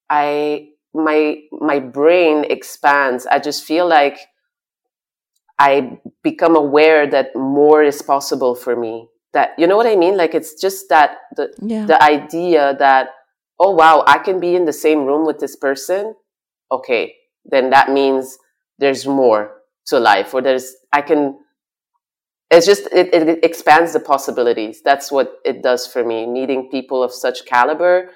[0.09, 3.27] I, my, my brain expands.
[3.27, 4.19] I just feel like
[5.59, 9.09] I become aware that more is possible for me.
[9.33, 10.17] That you know what i mean?
[10.17, 11.85] Like it's just that the yeah.
[11.85, 13.09] the idea that
[13.61, 16.15] oh wow i can be in the same room with this person?
[16.71, 17.13] Okay
[17.51, 18.39] then that means
[18.79, 19.53] there's more
[19.87, 21.39] to life or there's i can
[22.51, 24.81] it's just it, it expands the possibilities.
[24.81, 28.11] That's what it does for me meeting people of such caliber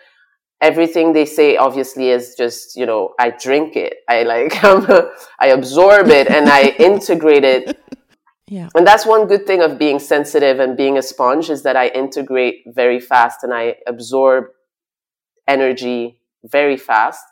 [0.60, 4.52] everything they say obviously is just you know i drink it i like
[5.40, 7.78] i absorb it and i integrate it
[8.50, 8.68] yeah.
[8.74, 11.86] And that's one good thing of being sensitive and being a sponge is that I
[11.86, 14.46] integrate very fast and I absorb
[15.46, 17.22] energy very fast.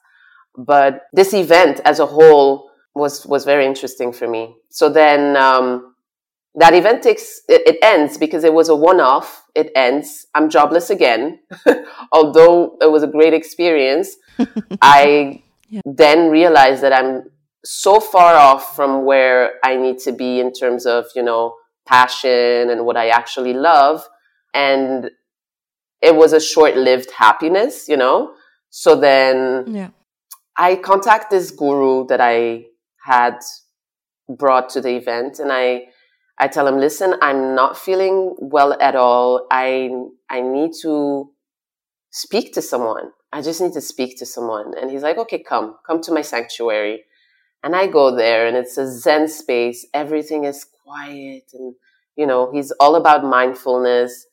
[0.56, 4.54] But this event as a whole was was very interesting for me.
[4.70, 5.96] So then um,
[6.58, 9.44] that event takes it, it, ends because it was a one off.
[9.54, 10.26] It ends.
[10.34, 11.40] I'm jobless again,
[12.12, 14.16] although it was a great experience.
[14.82, 15.80] I yeah.
[15.84, 17.30] then realized that I'm
[17.64, 21.56] so far off from where I need to be in terms of, you know,
[21.86, 24.06] passion and what I actually love.
[24.54, 25.10] And
[26.00, 28.34] it was a short lived happiness, you know?
[28.70, 29.90] So then yeah.
[30.56, 32.66] I contact this guru that I
[33.04, 33.38] had
[34.28, 35.86] brought to the event and I,
[36.38, 39.46] I tell him, listen, I'm not feeling well at all.
[39.50, 39.90] I,
[40.30, 41.30] I need to
[42.10, 43.10] speak to someone.
[43.32, 44.72] I just need to speak to someone.
[44.80, 47.04] And he's like, okay, come, come to my sanctuary.
[47.62, 49.84] And I go there and it's a Zen space.
[49.92, 51.74] Everything is quiet and,
[52.16, 54.26] you know, he's all about mindfulness.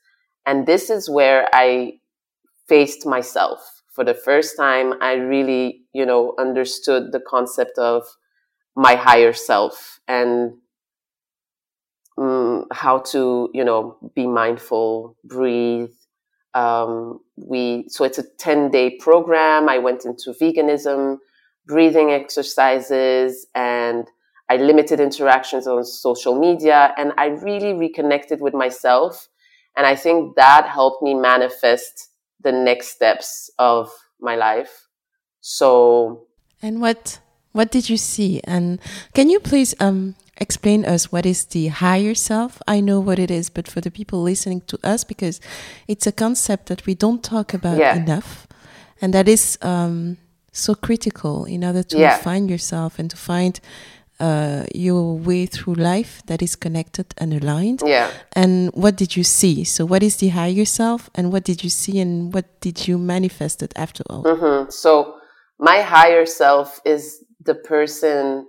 [0.45, 1.93] And this is where I
[2.69, 4.93] faced myself for the first time.
[5.01, 8.03] I really, you know, understood the concept of
[8.75, 10.53] my higher self and
[12.17, 15.91] um, how to, you know, be mindful, breathe.
[16.53, 19.67] Um, we, so it's a 10 day program.
[19.67, 21.17] I went into veganism
[21.65, 24.07] breathing exercises and
[24.49, 29.27] I limited interactions on social media and I really reconnected with myself.
[29.75, 32.11] And I think that helped me manifest
[32.41, 33.89] the next steps of
[34.21, 34.87] my life.
[35.41, 36.27] So.
[36.61, 37.19] And what,
[37.51, 38.41] what did you see?
[38.43, 38.79] And
[39.13, 42.61] can you please, um, explain us what is the higher self?
[42.67, 45.39] I know what it is, but for the people listening to us, because
[45.87, 47.95] it's a concept that we don't talk about yeah.
[47.95, 48.47] enough.
[49.01, 50.17] And that is, um,
[50.55, 52.17] so critical in order to yeah.
[52.17, 53.59] find yourself and to find
[54.19, 57.83] uh, your way through life that is connected and aligned.
[57.85, 58.09] Yeah.
[58.33, 59.65] And what did you see?
[59.65, 62.97] So, what is the higher self, and what did you see, and what did you
[62.97, 64.23] manifest it after all?
[64.23, 64.69] Mm-hmm.
[64.69, 65.15] So,
[65.59, 68.47] my higher self is the person,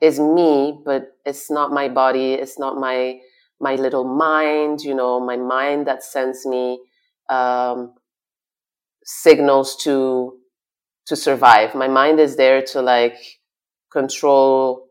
[0.00, 2.34] is me, but it's not my body.
[2.34, 3.20] It's not my
[3.60, 4.80] my little mind.
[4.80, 6.80] You know, my mind that sends me
[7.28, 7.94] um,
[9.04, 10.38] signals to
[11.06, 11.74] to survive.
[11.74, 13.18] My mind is there to like
[13.90, 14.90] control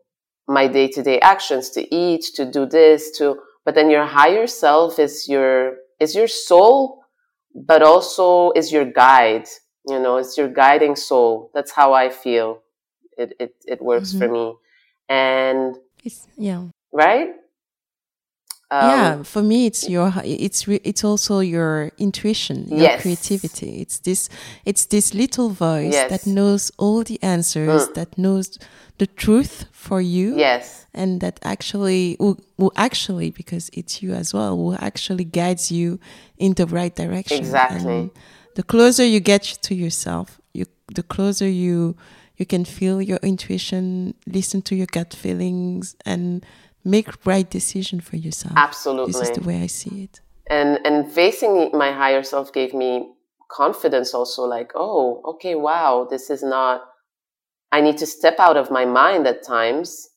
[0.50, 4.46] my day to day actions, to eat, to do this, to, but then your higher
[4.46, 7.02] self is your, is your soul,
[7.54, 9.46] but also is your guide.
[9.88, 11.50] You know, it's your guiding soul.
[11.54, 12.62] That's how I feel.
[13.16, 14.18] It, it, it works mm-hmm.
[14.18, 14.54] for me.
[15.10, 16.68] And, it's, yeah.
[16.92, 17.34] Right?
[18.72, 23.02] Um, yeah, for me, it's your it's re, it's also your intuition, your yes.
[23.02, 23.80] creativity.
[23.80, 24.28] It's this
[24.64, 26.08] it's this little voice yes.
[26.08, 27.94] that knows all the answers, mm.
[27.94, 28.60] that knows
[28.98, 30.36] the truth for you.
[30.38, 35.72] Yes, and that actually will, will actually because it's you as well will actually guides
[35.72, 35.98] you
[36.38, 37.38] in the right direction.
[37.38, 37.92] Exactly.
[37.92, 38.10] And
[38.54, 41.96] the closer you get to yourself, you the closer you
[42.40, 46.44] you can feel your intuition, listen to your gut feelings, and
[46.84, 48.54] make right decision for yourself.
[48.56, 49.12] Absolutely.
[49.12, 50.20] This is the way I see it.
[50.48, 53.12] And and facing my higher self gave me
[53.50, 56.80] confidence also like, oh, okay, wow, this is not
[57.72, 60.08] I need to step out of my mind at times,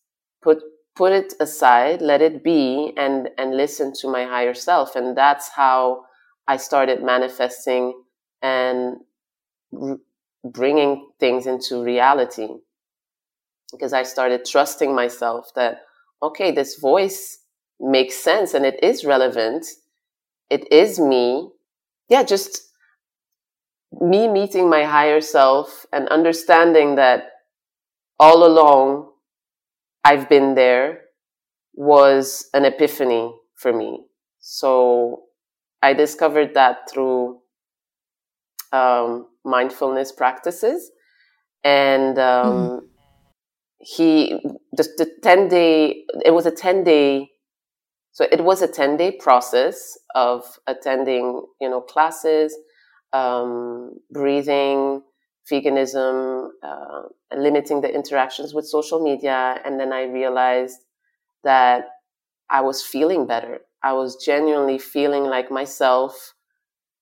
[0.41, 0.59] put
[0.95, 5.49] put it aside, let it be and and listen to my higher self and that's
[5.49, 6.05] how
[6.47, 7.93] I started manifesting
[8.41, 8.97] and
[10.43, 12.47] bringing things into reality.
[13.71, 15.81] Because I started trusting myself that,
[16.21, 17.39] okay, this voice
[17.79, 19.65] makes sense and it is relevant.
[20.49, 21.49] It is me.
[22.09, 22.61] Yeah, just
[23.99, 27.23] me meeting my higher self and understanding that
[28.19, 29.09] all along
[30.03, 31.01] I've been there
[31.73, 34.05] was an epiphany for me.
[34.39, 35.23] So
[35.81, 37.39] I discovered that through
[38.71, 40.91] um, mindfulness practices.
[41.63, 42.85] And um, mm-hmm.
[43.79, 44.39] he,
[44.71, 47.29] the, the 10 day, it was a 10 day,
[48.11, 52.55] so it was a 10 day process of attending, you know, classes,
[53.11, 55.01] um, breathing,
[55.51, 57.01] veganism, uh,
[57.35, 59.59] limiting the interactions with social media.
[59.65, 60.77] And then I realized
[61.43, 61.85] that
[62.49, 63.59] I was feeling better.
[63.83, 66.32] I was genuinely feeling like myself,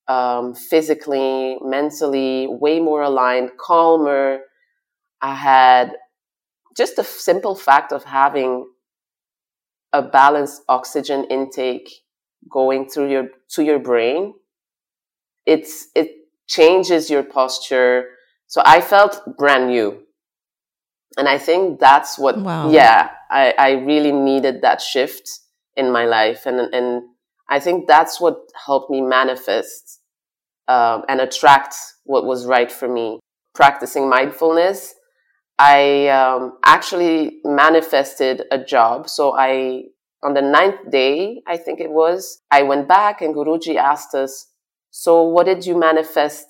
[0.08, 4.40] um, physically, mentally, way more aligned, calmer.
[5.22, 5.96] I had
[6.76, 8.66] just the simple fact of having
[9.94, 11.90] a balanced oxygen intake
[12.50, 14.34] going through your to your brain
[15.46, 16.10] it's it
[16.48, 18.06] changes your posture
[18.48, 20.02] so i felt brand new
[21.18, 22.70] and i think that's what wow.
[22.72, 25.30] yeah I, I really needed that shift
[25.76, 27.04] in my life and and
[27.52, 30.00] i think that's what helped me manifest
[30.68, 31.76] um, and attract
[32.06, 33.20] what was right for me.
[33.54, 34.96] Practicing mindfulness
[35.60, 39.08] i um, actually manifested a job.
[39.10, 39.84] So i
[40.24, 44.48] on the ninth day i think it was i went back and guruji asked us
[44.92, 46.48] so what did you manifest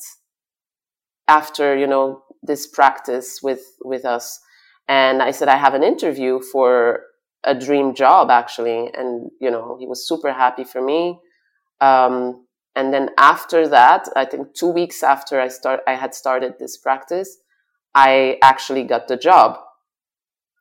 [1.28, 4.40] after you know this practice with with us?
[4.88, 7.02] And i said i have an interview for
[7.44, 11.20] a dream job actually and you know he was super happy for me.
[11.80, 16.54] Um, and then after that i think two weeks after i start i had started
[16.60, 17.38] this practice
[17.96, 19.58] i actually got the job.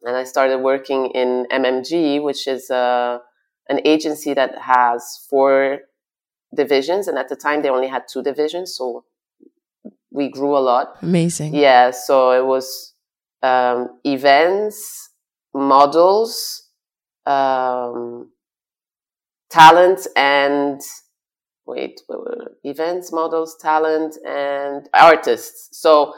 [0.02, 3.18] And i started working in mmg which is a, uh,
[3.68, 5.80] an agency that has four
[6.56, 9.04] divisions and at the time they only had two divisions so
[10.10, 10.96] we grew a lot.
[11.02, 11.54] Amazing.
[11.54, 12.94] Yeah so it was
[13.42, 15.10] um, events
[15.54, 16.69] models
[17.26, 18.30] um,
[19.50, 20.80] talent and
[21.66, 22.00] wait,
[22.64, 25.68] events models talent and artists.
[25.72, 26.14] So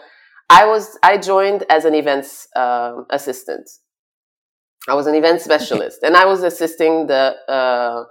[0.51, 3.69] i was i joined as an events um, assistant.
[4.89, 8.05] I was an event specialist and i was assisting the uh,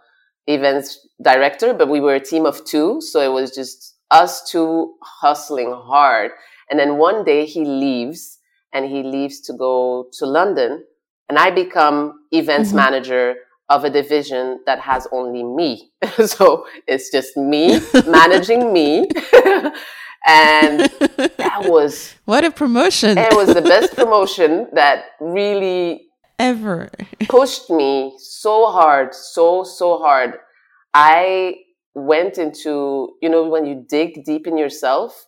[0.48, 4.94] events director but we were a team of two so it was just us two
[5.02, 6.32] hustling hard.
[6.70, 8.40] And then one day he leaves
[8.74, 10.84] and he leaves to go to london
[11.32, 12.84] and I become events mm-hmm.
[12.84, 13.36] manager
[13.70, 15.90] of a division that has only me.
[16.26, 19.08] so it's just me managing me.
[20.28, 20.92] and
[21.38, 23.18] that was what a promotion.
[23.18, 26.92] it was the best promotion that really ever
[27.30, 30.34] pushed me so hard, so so hard.
[30.94, 31.56] I
[31.96, 35.28] went into, you know, when you dig deep in yourself,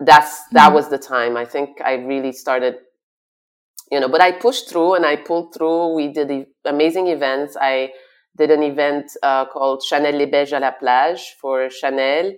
[0.00, 0.74] that's that mm-hmm.
[0.74, 1.36] was the time.
[1.36, 2.76] I think I really started
[3.92, 5.94] you know, but I pushed through and I pulled through.
[5.94, 7.58] We did amazing events.
[7.60, 7.92] I
[8.36, 12.32] did an event uh, called Chanel les Beiges à la plage for Chanel.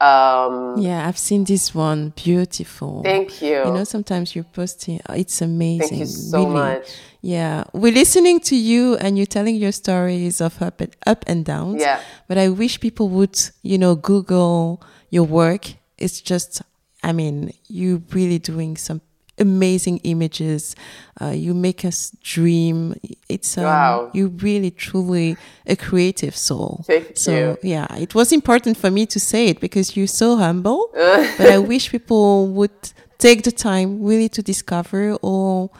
[0.00, 2.12] Um, yeah, I've seen this one.
[2.16, 3.02] Beautiful.
[3.04, 3.64] Thank you.
[3.64, 5.00] You know, sometimes you're posting.
[5.10, 5.88] It's amazing.
[5.88, 6.54] Thank you so really.
[6.54, 6.88] much.
[7.20, 11.44] Yeah, we're listening to you and you're telling your stories of up and up and
[11.44, 11.80] downs.
[11.80, 12.00] Yeah.
[12.26, 15.74] But I wish people would, you know, Google your work.
[15.96, 16.62] It's just,
[17.04, 19.00] I mean, you're really doing some
[19.40, 20.74] amazing images.
[21.20, 22.94] Uh, you make us dream.
[23.28, 24.10] It's um, wow.
[24.12, 25.36] you really truly
[25.66, 26.84] a creative soul.
[26.86, 27.58] Thank so you.
[27.62, 30.90] yeah, it was important for me to say it because you're so humble.
[30.92, 35.72] but I wish people would take the time really to discover all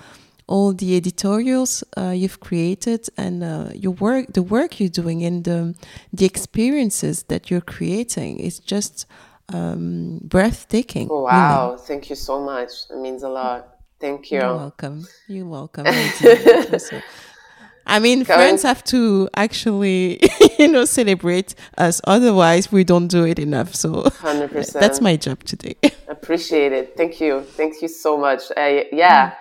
[0.48, 5.46] all the editorials uh, you've created and uh, your work, the work you're doing, and
[5.46, 5.74] um,
[6.10, 8.40] the experiences that you're creating.
[8.40, 9.06] It's just
[9.52, 11.08] um, breathtaking.
[11.10, 11.70] Oh, wow.
[11.70, 11.82] Really.
[11.86, 12.70] Thank you so much.
[12.90, 13.76] It means a lot.
[14.00, 14.38] Thank you.
[14.40, 15.06] You're welcome.
[15.26, 15.86] You're welcome.
[17.86, 18.38] I mean, Going.
[18.38, 20.20] friends have to actually,
[20.58, 22.02] you know, celebrate us.
[22.04, 23.74] Otherwise, we don't do it enough.
[23.74, 24.72] So, 100%.
[24.78, 25.76] That's my job today.
[26.06, 26.96] Appreciate it.
[26.98, 27.40] Thank you.
[27.40, 28.42] Thank you so much.
[28.56, 29.34] I, yeah.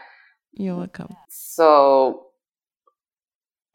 [0.54, 1.14] You're welcome.
[1.28, 2.27] So,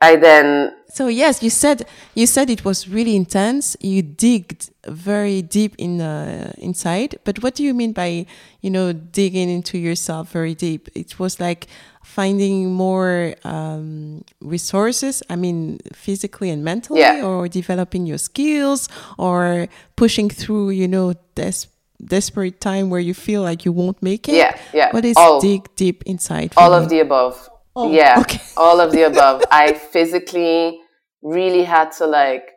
[0.02, 3.76] I then so yes, you said you said it was really intense.
[3.80, 7.18] You digged very deep in uh, inside.
[7.24, 8.26] But what do you mean by
[8.60, 10.90] you know digging into yourself very deep?
[10.94, 11.68] It was like
[12.02, 15.22] finding more um, resources.
[15.30, 17.24] I mean, physically and mentally, yeah.
[17.24, 20.70] or developing your skills, or pushing through.
[20.70, 21.68] You know, this
[22.04, 24.34] desperate time where you feel like you won't make it?
[24.34, 24.90] Yeah, yeah.
[24.90, 26.52] What is all, dig deep inside?
[26.58, 26.84] all you?
[26.84, 27.48] of the above.
[27.74, 28.40] Oh, yeah, okay.
[28.56, 29.42] all of the above.
[29.50, 30.80] I physically
[31.22, 32.50] really had to like.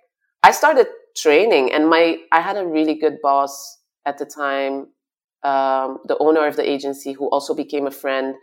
[0.44, 4.88] I started training, and my I had a really good boss at the time,
[5.44, 8.36] um, the owner of the agency, who also became a friend.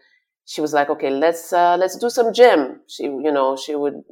[0.46, 4.02] She was like, "Okay, let's uh, let's do some gym." She, you know, she would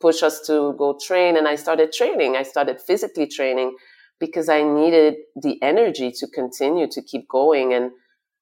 [0.00, 2.36] push us to go train, and I started training.
[2.36, 3.76] I started physically training
[4.18, 7.90] because I needed the energy to continue to keep going and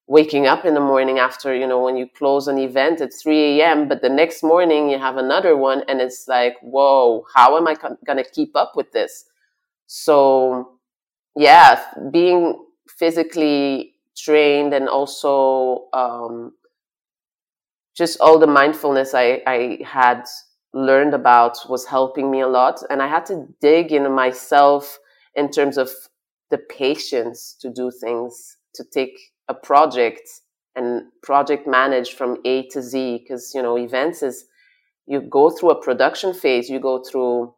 [0.09, 3.61] waking up in the morning after, you know, when you close an event at 3
[3.61, 7.69] a.m., but the next morning you have another one and it's like, whoa, how am
[7.69, 7.75] I
[8.07, 9.27] going to keep up with this?
[9.87, 10.79] So,
[11.37, 16.53] yeah, being physically trained and also um,
[17.95, 20.25] just all the mindfulness I, I had
[20.73, 22.83] learned about was helping me a lot.
[22.89, 24.99] And I had to dig into myself
[25.35, 25.91] in terms of
[26.51, 29.19] the patience to do things, to take
[29.49, 30.29] a project
[30.77, 33.19] and project manage from A to Z.
[33.19, 34.45] Because, you know, events is
[35.07, 37.55] you go through a production phase, you go through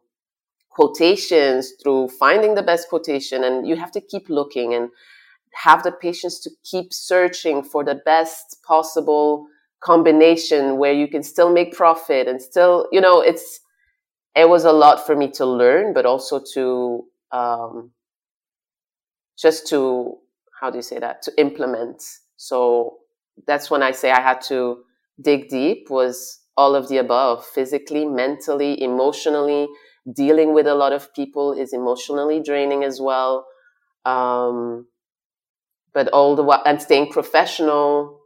[0.69, 4.89] quotations, through finding the best quotation, and you have to keep looking and
[5.53, 9.47] have the patience to keep searching for the best possible
[9.81, 13.59] combination where you can still make profit and still, you know, it's,
[14.35, 17.91] it was a lot for me to learn, but also to um,
[19.37, 20.17] just to
[20.61, 22.01] how do you say that to implement.
[22.37, 22.97] So
[23.47, 24.83] that's when i say i had to
[25.21, 29.67] dig deep was all of the above physically mentally emotionally.
[30.15, 33.45] Dealing with a lot of people is emotionally draining as well.
[34.05, 34.87] Um,
[35.93, 38.19] but all the while and staying professional.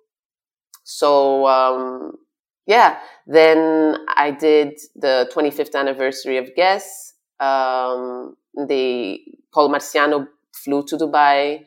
[0.84, 2.14] So um,
[2.68, 7.14] yeah then i did the 25th anniversary of guess.
[7.40, 9.20] Um, the
[9.54, 11.66] Paul Marciano flew to Dubai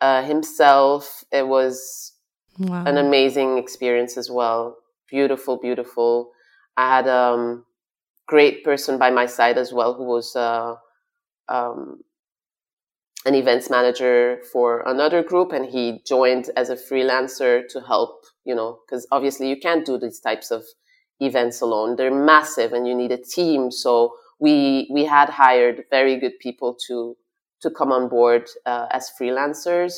[0.00, 1.24] uh, himself.
[1.32, 2.12] It was
[2.58, 2.84] wow.
[2.84, 4.76] an amazing experience as well.
[5.08, 6.30] Beautiful, beautiful.
[6.76, 7.64] I had a um,
[8.26, 10.76] great person by my side as well who was uh,
[11.48, 12.00] um,
[13.26, 18.54] an events manager for another group and he joined as a freelancer to help, you
[18.54, 20.64] know, because obviously you can't do these types of
[21.20, 21.96] events alone.
[21.96, 23.70] They're massive and you need a team.
[23.70, 27.16] So we we had hired very good people to
[27.62, 29.94] to come on board uh, as freelancers.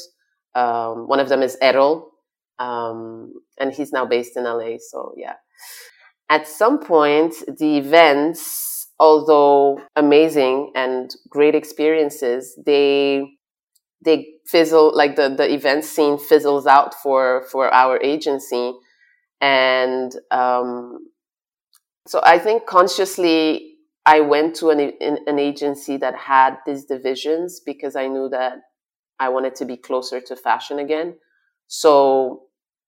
[0.54, 2.10] Um, one of them is Errol,
[2.58, 4.76] um, and he's now based in LA.
[4.78, 5.34] So yeah,
[6.28, 13.24] at some point the events, although amazing and great experiences, they
[14.04, 18.72] they fizzle like the the event scene fizzles out for for our agency,
[19.40, 20.98] and um,
[22.06, 23.71] so I think consciously
[24.04, 28.58] I went to an, an agency that had these divisions because I knew that
[29.20, 31.14] I wanted to be closer to fashion again.
[31.68, 32.42] So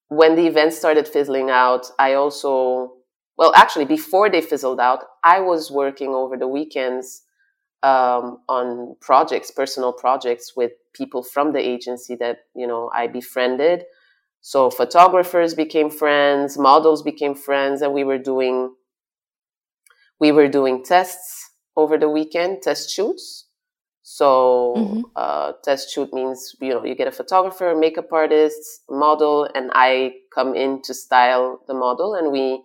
[0.08, 2.94] when the events started fizzling out, I also,
[3.38, 7.22] well, actually, before they fizzled out, I was working over the weekends
[7.84, 13.84] um, on projects, personal projects with people from the agency that, you know, I befriended.
[14.40, 18.74] So photographers became friends, models became friends, and we were doing
[20.20, 23.46] we were doing tests over the weekend, test shoots.
[24.06, 25.00] So, mm-hmm.
[25.16, 30.16] uh, test shoot means you know you get a photographer, makeup artist, model, and I
[30.34, 32.62] come in to style the model, and we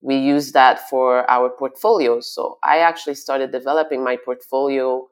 [0.00, 2.20] we use that for our portfolio.
[2.20, 5.08] So, I actually started developing my portfolio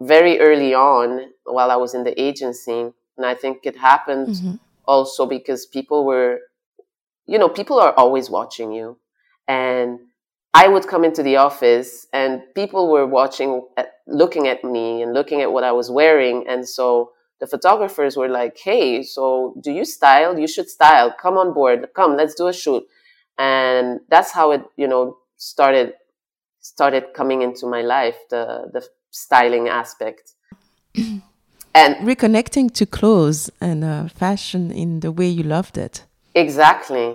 [0.00, 4.54] very early on while I was in the agency, and I think it happened mm-hmm.
[4.86, 6.40] also because people were,
[7.26, 8.98] you know, people are always watching you,
[9.46, 10.00] and
[10.56, 13.60] I would come into the office and people were watching,
[14.06, 16.46] looking at me and looking at what I was wearing.
[16.48, 20.38] And so the photographers were like, Hey, so do you style?
[20.38, 21.14] You should style.
[21.20, 21.88] Come on board.
[21.94, 22.82] Come, let's do a shoot.
[23.38, 25.92] And that's how it, you know, started,
[26.60, 30.32] started coming into my life, the, the styling aspect.
[31.74, 36.04] and reconnecting to clothes and uh, fashion in the way you loved it.
[36.34, 37.14] Exactly.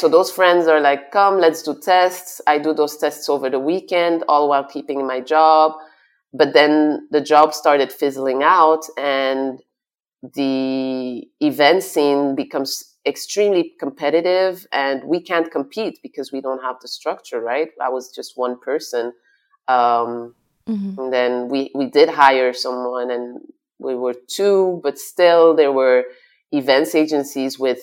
[0.00, 2.40] So those friends are like, come, let's do tests.
[2.46, 5.72] I do those tests over the weekend, all while keeping my job.
[6.32, 9.60] But then the job started fizzling out and
[10.22, 16.88] the event scene becomes extremely competitive and we can't compete because we don't have the
[16.88, 17.70] structure, right?
[17.82, 19.12] I was just one person.
[19.66, 20.34] Um,
[20.68, 20.98] mm-hmm.
[20.98, 23.40] And then we, we did hire someone and
[23.78, 26.04] we were two, but still there were
[26.52, 27.80] events agencies with,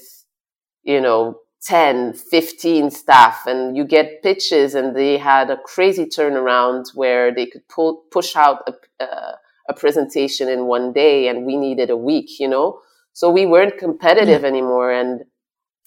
[0.84, 6.86] you know, 10, 15 staff and you get pitches and they had a crazy turnaround
[6.93, 9.32] where they could pull, push out a, uh,
[9.68, 12.80] a presentation in one day and we needed a week, you know?
[13.13, 14.47] So we weren't competitive yeah.
[14.47, 14.91] anymore.
[14.91, 15.22] And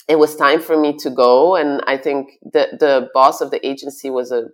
[0.09, 1.55] it was time for me to go.
[1.55, 4.49] And I think the, the boss of the agency was a,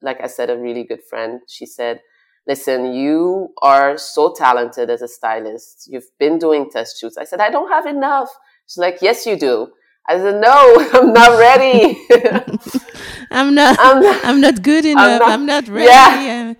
[0.00, 1.40] like I said, a really good friend.
[1.48, 2.00] She said,
[2.46, 5.86] listen, you are so talented as a stylist.
[5.90, 7.18] You've been doing test shoots.
[7.18, 8.30] I said, I don't have enough.
[8.66, 9.72] She's like, yes, you do.
[10.08, 12.06] I said, no, I'm not ready.
[13.30, 15.04] I'm not, I'm not, I'm not good enough.
[15.04, 15.86] I'm not, I'm not ready.
[15.86, 16.54] Yeah.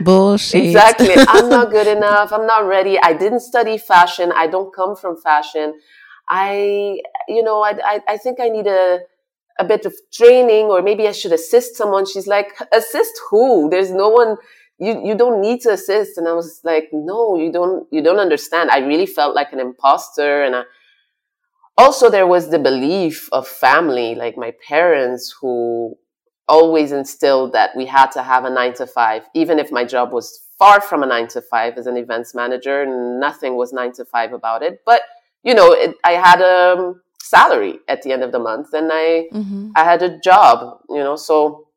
[0.00, 0.64] Bullshit.
[0.64, 1.14] Exactly.
[1.16, 2.32] I'm not good enough.
[2.32, 2.98] I'm not ready.
[3.00, 4.32] I didn't study fashion.
[4.34, 5.78] I don't come from fashion.
[6.28, 9.00] I, you know, I, I, I think I need a,
[9.60, 12.04] a bit of training or maybe I should assist someone.
[12.04, 13.70] She's like, assist who?
[13.70, 14.36] There's no one,
[14.78, 16.18] you, you don't need to assist.
[16.18, 18.70] And I was like, no, you don't, you don't understand.
[18.70, 20.62] I really felt like an imposter and I,
[21.78, 25.96] also there was the belief of family like my parents who
[26.48, 30.12] always instilled that we had to have a nine to five even if my job
[30.12, 32.84] was far from a nine to five as an events manager
[33.18, 35.02] nothing was nine to five about it but
[35.44, 39.26] you know it, i had a salary at the end of the month and i
[39.32, 39.70] mm-hmm.
[39.76, 41.68] i had a job you know so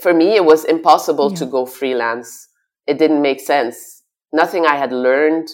[0.00, 1.36] for me it was impossible yeah.
[1.36, 2.48] to go freelance
[2.86, 5.48] it didn't make sense nothing i had learned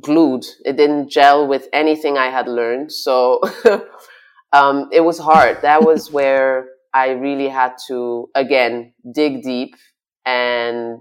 [0.00, 0.44] glued.
[0.64, 2.92] It didn't gel with anything I had learned.
[2.92, 3.40] So
[4.52, 5.62] um, it was hard.
[5.62, 9.74] That was where I really had to, again, dig deep
[10.24, 10.98] and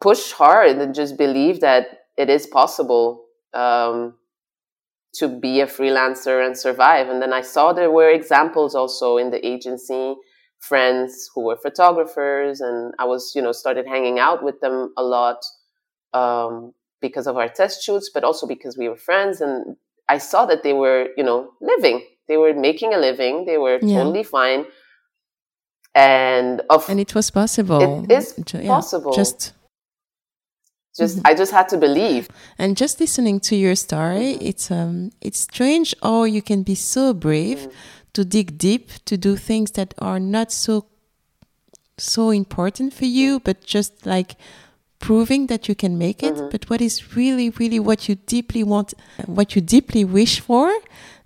[0.00, 1.86] push hard and just believe that
[2.16, 4.14] it is possible um,
[5.14, 7.08] to be a freelancer and survive.
[7.08, 10.14] And then I saw there were examples also in the agency,
[10.60, 15.02] friends who were photographers, and I was, you know, started hanging out with them a
[15.02, 15.38] lot.
[16.12, 19.40] Um, because of our test shoots, but also because we were friends.
[19.40, 19.76] And
[20.08, 22.02] I saw that they were, you know, living.
[22.28, 23.44] They were making a living.
[23.46, 23.98] They were yeah.
[23.98, 24.66] totally fine.
[25.94, 28.04] And of and it was possible.
[28.04, 29.12] It is yeah, possible.
[29.12, 29.52] Just
[30.96, 31.26] just mm-hmm.
[31.26, 32.28] I just had to believe.
[32.58, 34.46] And just listening to your story, mm-hmm.
[34.46, 37.70] it's um it's strange how you can be so brave mm-hmm.
[38.12, 40.86] to dig deep, to do things that are not so
[41.96, 44.36] so important for you, but just like
[44.98, 46.48] proving that you can make it, mm-hmm.
[46.50, 48.94] but what is really, really what you deeply want,
[49.26, 50.72] what you deeply wish for,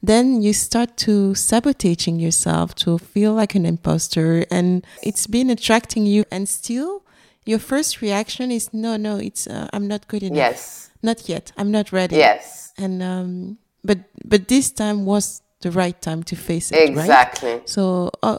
[0.03, 6.05] then you start to sabotaging yourself to feel like an imposter and it's been attracting
[6.05, 7.03] you and still
[7.45, 10.37] your first reaction is no no it's uh, i'm not good enough.
[10.37, 10.91] Yes.
[11.05, 11.51] Not yet.
[11.57, 12.17] I'm not ready.
[12.17, 12.73] Yes.
[12.79, 17.55] And um but but this time was the right time to face it exactly.
[17.55, 17.69] Right?
[17.69, 18.39] so uh,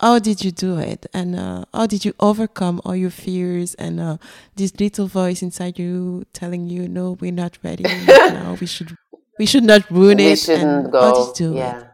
[0.00, 1.06] how did you do it?
[1.12, 4.16] And uh, how did you overcome all your fears and uh,
[4.56, 8.56] this little voice inside you telling you no we're not ready now.
[8.60, 8.96] We should
[9.38, 10.38] we should not ruin we it.
[10.38, 11.80] Shouldn't and go how did you do yeah.
[11.80, 11.86] It?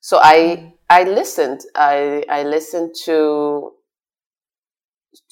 [0.00, 1.60] so i i listened.
[1.76, 3.72] I i listened to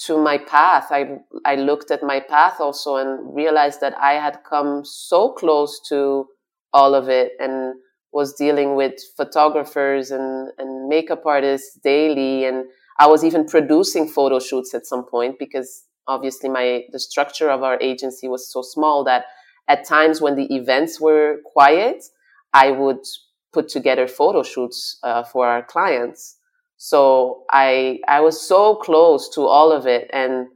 [0.07, 0.87] to my path.
[0.91, 5.81] I i looked at my path also and realized that i had come so close
[5.89, 6.27] to
[6.73, 7.33] all of it.
[7.41, 7.75] And
[8.13, 12.45] was dealing with photographers and, and makeup artists daily.
[12.45, 12.67] And
[12.99, 17.63] I was even producing photo shoots at some point because obviously my, the structure of
[17.63, 19.25] our agency was so small that
[19.69, 22.05] at times when the events were quiet,
[22.53, 23.05] I would
[23.53, 26.37] put together photo shoots uh, for our clients.
[26.77, 30.49] So I, I was so close to all of it and,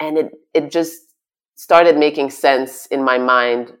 [0.00, 0.96] and it, it just
[1.54, 3.74] started making sense in my mind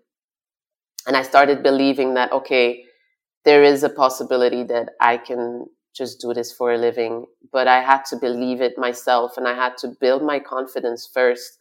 [1.06, 2.83] and I started believing that, okay,
[3.44, 7.26] there is a possibility that I can just do this for a living.
[7.52, 11.58] But I had to believe it myself and I had to build my confidence first.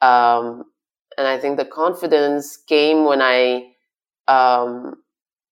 [0.00, 0.64] Um,
[1.18, 3.72] and I think the confidence came when I,
[4.28, 4.96] um,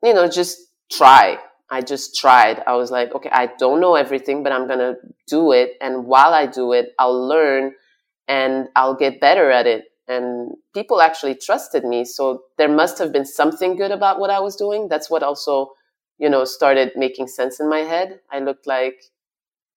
[0.03, 0.59] you know, just
[0.91, 1.39] try.
[1.71, 2.63] I just tried.
[2.67, 4.97] I was like, okay, I don't know everything, but I'm going to
[5.27, 5.73] do it.
[5.81, 7.73] And while I do it, I'll learn
[8.29, 13.13] and I'll get better at it and people actually trusted me so there must have
[13.13, 14.89] been something good about what i was doing.
[14.89, 15.73] That's what also
[16.19, 18.21] you know started making sense in my head.
[18.31, 19.03] I looked like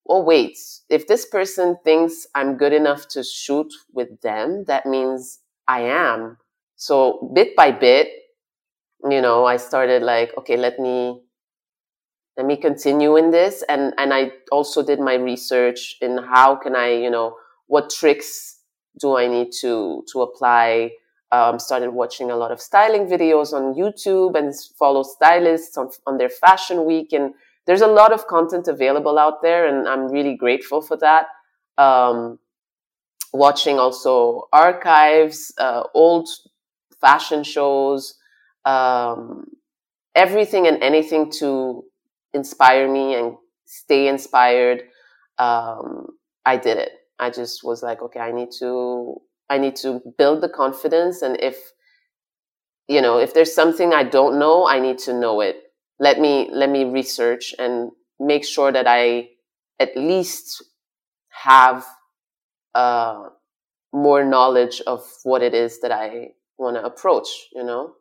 [0.10, 0.58] oh wait
[0.90, 6.38] if this person thinks i'm good enough to shoot with them that means i am.
[6.76, 8.10] So bit by bit
[9.10, 11.22] you know i started like okay let me
[12.38, 13.64] let me continue in this.
[13.68, 17.36] And and i also did my research in how can i you know
[17.68, 18.57] what tricks
[18.98, 20.92] do I need to to apply?
[21.30, 26.18] Um, started watching a lot of styling videos on YouTube and follow stylists on, on
[26.18, 27.12] their fashion week.
[27.12, 27.34] And
[27.66, 31.26] there's a lot of content available out there, and I'm really grateful for that.
[31.78, 32.40] Um,
[33.34, 36.30] watching also archives, uh, old
[37.02, 38.16] fashion shows,
[38.64, 39.48] um,
[40.16, 41.84] everything and anything to
[42.34, 43.36] inspire me and
[43.66, 44.84] stay inspired.
[45.38, 46.08] Um,
[46.46, 50.42] I did it I just was like, okay, I need to, I need to build
[50.42, 51.22] the confidence.
[51.22, 51.58] And if,
[52.88, 55.58] you know, if there's something I don't know, I need to know it.
[56.00, 59.30] Let me, let me research and make sure that I
[59.80, 60.64] at least
[61.30, 61.86] have,
[62.76, 63.30] uh,
[63.94, 67.94] more knowledge of what it is that I want to approach, you know?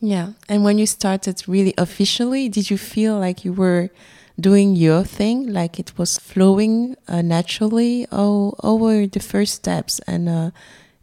[0.00, 0.32] Yeah.
[0.48, 3.90] And when you started really officially, did you feel like you were
[4.40, 10.28] doing your thing, like it was flowing uh, naturally, or were the first steps and
[10.28, 10.50] uh,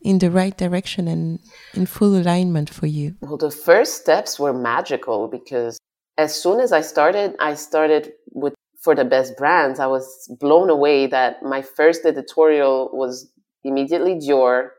[0.02, 1.40] in the right direction and
[1.74, 3.16] in full alignment for you?
[3.22, 5.80] Well, the first steps were magical because
[6.18, 9.80] as soon as I started, I started with for the best brands.
[9.80, 10.06] I was
[10.40, 13.30] blown away that my first editorial was
[13.64, 14.70] immediately Dior.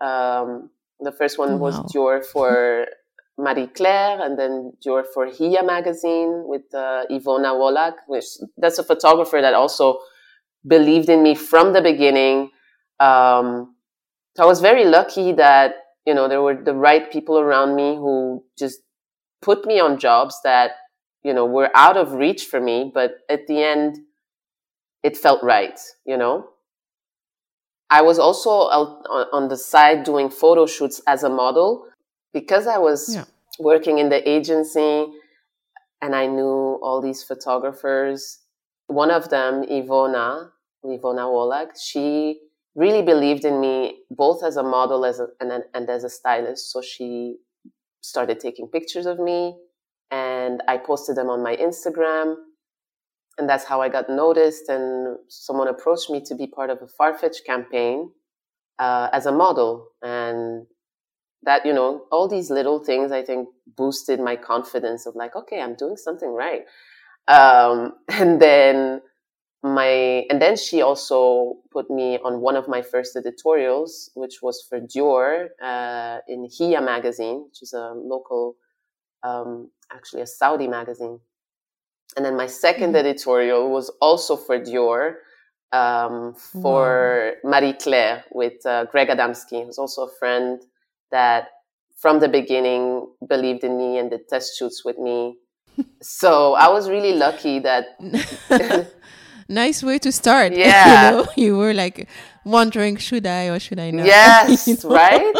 [0.00, 1.86] Um, the first one oh, was wow.
[1.92, 2.86] Dior for
[3.38, 8.24] Marie Claire, and then Dior for Hia magazine with uh, Ivona Wolak, which
[8.56, 10.00] that's a photographer that also
[10.66, 12.50] believed in me from the beginning.
[12.98, 13.76] Um,
[14.36, 17.94] so I was very lucky that you know there were the right people around me
[17.94, 18.80] who just
[19.40, 20.72] put me on jobs that
[21.22, 23.98] you know were out of reach for me, but at the end,
[25.04, 25.78] it felt right.
[26.04, 26.48] You know.
[27.90, 31.86] I was also on the side doing photo shoots as a model
[32.32, 33.24] because I was yeah.
[33.58, 35.06] working in the agency
[36.00, 38.40] and I knew all these photographers.
[38.86, 40.50] One of them, Ivona,
[40.84, 42.40] Ivona Wolak, she
[42.74, 46.72] really believed in me both as a model as a, and, and as a stylist.
[46.72, 47.36] So she
[48.00, 49.56] started taking pictures of me
[50.10, 52.36] and I posted them on my Instagram.
[53.36, 54.68] And that's how I got noticed.
[54.68, 58.10] And someone approached me to be part of a Farfetch campaign
[58.78, 59.88] uh, as a model.
[60.02, 60.66] And
[61.42, 65.60] that you know all these little things i think boosted my confidence of like okay
[65.60, 66.62] i'm doing something right
[67.28, 69.00] um, and then
[69.62, 74.64] my and then she also put me on one of my first editorials which was
[74.68, 78.54] for dior uh, in hia magazine which is a local
[79.24, 81.18] um, actually a saudi magazine
[82.16, 82.96] and then my 2nd mm-hmm.
[82.96, 85.14] editorial was also for dior
[85.72, 87.50] um, for wow.
[87.50, 90.62] marie claire with uh, greg adamski who's also a friend
[91.10, 91.48] that
[91.98, 95.36] from the beginning believed in me and did test shoots with me.
[96.02, 97.98] so I was really lucky that.
[99.48, 100.52] nice way to start.
[100.56, 101.10] Yeah.
[101.10, 101.26] you, know?
[101.36, 102.08] you were like
[102.44, 104.06] wondering, should I or should I not?
[104.06, 104.90] Yes, you know?
[104.90, 105.36] right?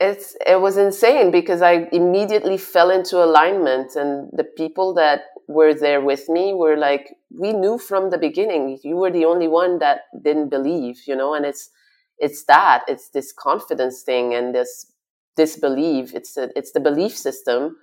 [0.00, 5.74] It's it was insane because I immediately fell into alignment and the people that were
[5.74, 9.80] there with me were like, we knew from the beginning you were the only one
[9.80, 11.70] that didn't believe, you know, and it's
[12.18, 14.92] it's that it's this confidence thing and this
[15.36, 16.14] disbelief.
[16.14, 17.76] It's a, it's the belief system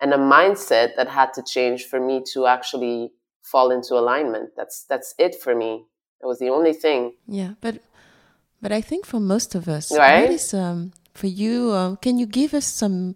[0.00, 3.12] and a mindset that had to change for me to actually
[3.42, 4.50] fall into alignment.
[4.56, 5.84] That's that's it for me.
[6.22, 7.14] It was the only thing.
[7.26, 7.82] Yeah but
[8.62, 10.24] but i think for most of us right?
[10.24, 13.14] what is um for you um, can you give us some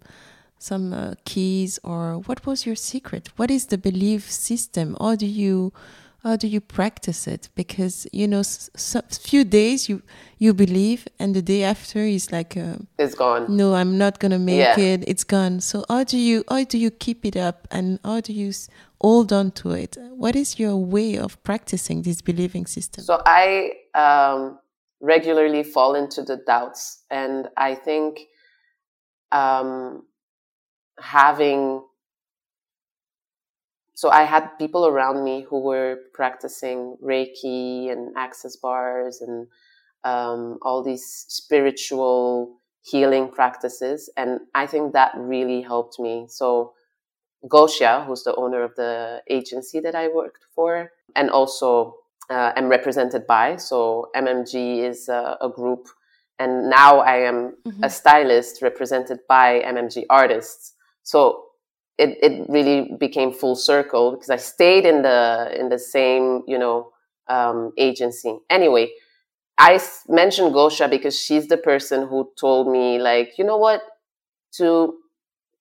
[0.65, 3.29] some uh, keys or what was your secret?
[3.35, 4.97] What is the belief system?
[4.99, 5.73] Or do you
[6.25, 7.49] how do you practice it?
[7.53, 10.01] Because you know a few days you
[10.39, 13.55] you believe and the day after is like uh, it's gone.
[13.55, 14.77] no i'm not gonna make yeah.
[14.77, 15.03] it.
[15.07, 15.61] It's gone.
[15.61, 18.51] So how do you how do you keep it up and how do you
[18.99, 19.97] hold on to it?
[20.09, 23.03] What is your way of practicing this believing system?
[23.03, 24.57] So i um,
[24.99, 28.19] regularly fall into the doubts and i think
[29.31, 30.03] um,
[30.99, 31.83] having
[33.95, 39.47] so I had people around me who were practicing Reiki and access bars and
[40.03, 44.09] um, all these spiritual healing practices.
[44.17, 46.25] And I think that really helped me.
[46.29, 46.73] So
[47.47, 51.95] Gosia, who's the owner of the agency that I worked for, and also
[52.29, 53.55] uh, am represented by.
[53.55, 55.87] So MMG is a, a group,
[56.37, 57.83] and now I am mm-hmm.
[57.83, 60.73] a stylist represented by MMG artists.
[61.03, 61.44] So
[61.97, 66.57] it, it really became full circle because I stayed in the in the same you
[66.57, 66.91] know
[67.27, 68.37] um, agency.
[68.49, 68.91] Anyway,
[69.57, 73.81] I mentioned Gosia because she's the person who told me like you know what?
[74.57, 74.95] To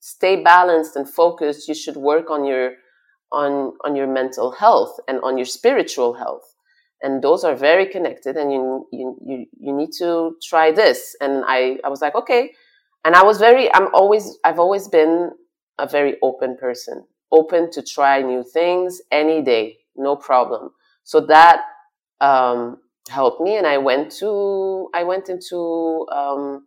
[0.00, 2.72] stay balanced and focused you should work on your
[3.32, 6.54] on on your mental health and on your spiritual health.
[7.02, 11.16] And those are very connected and you you you, you need to try this.
[11.20, 12.52] And I I was like okay.
[13.04, 15.30] And I was very I'm always I've always been
[15.78, 20.70] a very open person, open to try new things any day, no problem.
[21.02, 21.62] So that
[22.20, 26.66] um, helped me, and I went to I went into um,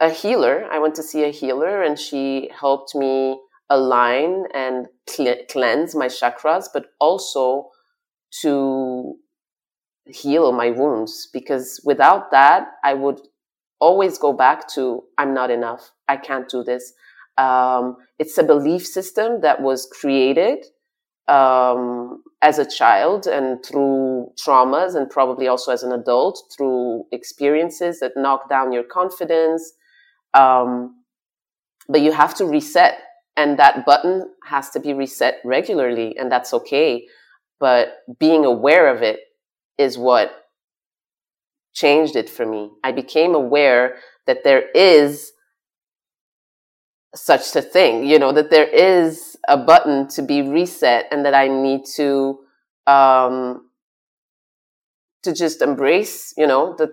[0.00, 0.66] a healer.
[0.70, 3.40] I went to see a healer, and she helped me
[3.70, 7.70] align and cl- cleanse my chakras, but also
[8.42, 9.16] to
[10.06, 13.20] heal my wounds because without that, I would
[13.80, 15.90] always go back to I'm not enough.
[16.08, 16.92] I can't do this.
[17.36, 20.64] Um, it's a belief system that was created
[21.26, 28.00] um, as a child and through traumas, and probably also as an adult through experiences
[28.00, 29.72] that knock down your confidence.
[30.34, 30.96] Um,
[31.88, 32.98] but you have to reset,
[33.36, 37.06] and that button has to be reset regularly, and that's okay.
[37.58, 39.20] But being aware of it
[39.78, 40.30] is what
[41.72, 42.70] changed it for me.
[42.84, 45.32] I became aware that there is
[47.14, 51.34] such a thing, you know, that there is a button to be reset and that
[51.34, 52.40] I need to,
[52.86, 53.68] um,
[55.22, 56.90] to just embrace, you know, that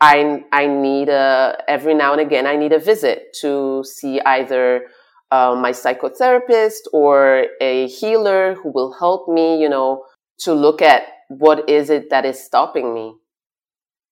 [0.00, 4.86] I, I need a, every now and again, I need a visit to see either
[5.30, 10.04] uh, my psychotherapist or a healer who will help me, you know,
[10.40, 13.14] to look at what is it that is stopping me.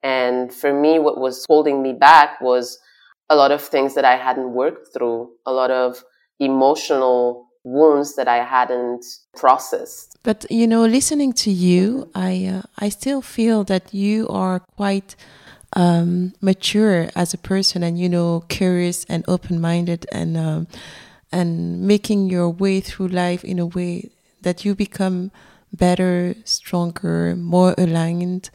[0.02, 2.78] And for me, what was holding me back was
[3.30, 6.04] a lot of things that I hadn't worked through, a lot of
[6.40, 9.04] emotional wounds that I hadn't
[9.36, 10.18] processed.
[10.22, 15.14] But you know, listening to you, I uh, I still feel that you are quite
[15.74, 20.66] um, mature as a person, and you know, curious and open-minded, and um,
[21.30, 24.10] and making your way through life in a way
[24.42, 25.30] that you become
[25.72, 28.50] better, stronger, more aligned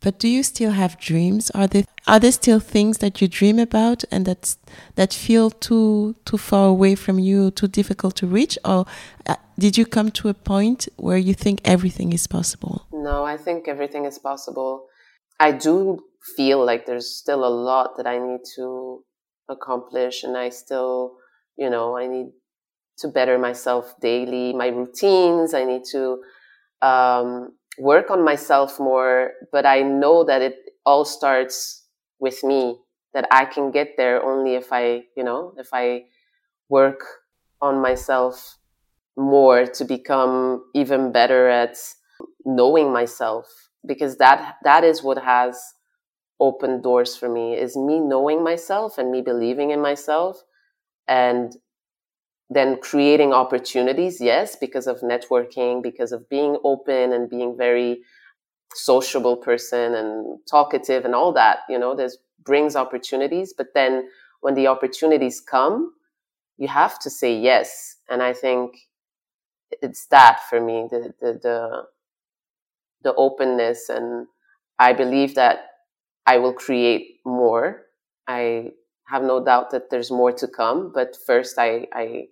[0.00, 1.50] but do you still have dreams?
[1.50, 4.56] Are there are there still things that you dream about and that
[4.96, 8.84] that feel too too far away from you, too difficult to reach, or
[9.26, 12.84] uh, did you come to a point where you think everything is possible?
[12.92, 14.86] No, I think everything is possible.
[15.38, 16.00] I do
[16.36, 19.04] feel like there's still a lot that I need to
[19.48, 21.12] accomplish, and I still,
[21.56, 22.32] you know, I need
[22.98, 25.54] to better myself daily, my routines.
[25.54, 26.18] I need to
[26.82, 31.79] um, work on myself more, but I know that it all starts
[32.20, 32.78] with me,
[33.14, 36.04] that I can get there only if I, you know, if I
[36.68, 37.00] work
[37.60, 38.58] on myself
[39.16, 41.76] more to become even better at
[42.44, 43.46] knowing myself
[43.86, 45.60] because that that is what has
[46.38, 50.42] opened doors for me is me knowing myself and me believing in myself
[51.08, 51.56] and
[52.50, 58.00] then creating opportunities, yes, because of networking, because of being open and being very
[58.74, 63.52] sociable person and talkative and all that, you know, there's brings opportunities.
[63.56, 64.08] But then
[64.40, 65.92] when the opportunities come,
[66.56, 67.96] you have to say yes.
[68.08, 68.76] And I think
[69.82, 71.82] it's that for me, the the the,
[73.02, 74.26] the openness and
[74.78, 75.66] I believe that
[76.26, 77.82] I will create more.
[78.26, 78.72] I
[79.08, 82.26] have no doubt that there's more to come, but first I, I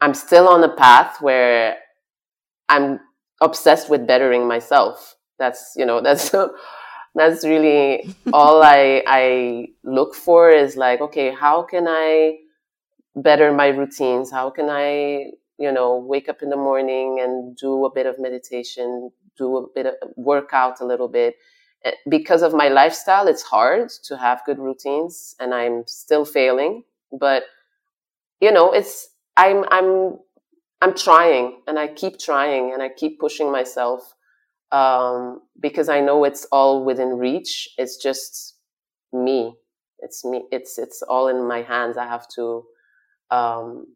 [0.00, 1.76] I'm still on a path where
[2.68, 3.00] I'm
[3.40, 5.16] obsessed with bettering myself.
[5.40, 6.32] That's, you know, that's,
[7.16, 12.36] that's really all I, I look for is like, okay, how can I
[13.16, 14.30] better my routines?
[14.30, 18.20] How can I, you know, wake up in the morning and do a bit of
[18.20, 21.34] meditation, do a bit of workout a little bit.
[21.84, 26.84] Eh, because of my lifestyle, it's hard to have good routines and I'm still failing,
[27.12, 27.44] but
[28.40, 30.18] you know, it's, I'm I'm
[30.82, 34.14] I'm trying and I keep trying and I keep pushing myself
[34.72, 37.68] um, because I know it's all within reach.
[37.76, 38.56] It's just
[39.12, 39.54] me.
[39.98, 40.44] It's me.
[40.50, 41.96] It's it's all in my hands.
[41.96, 42.64] I have to
[43.30, 43.86] um,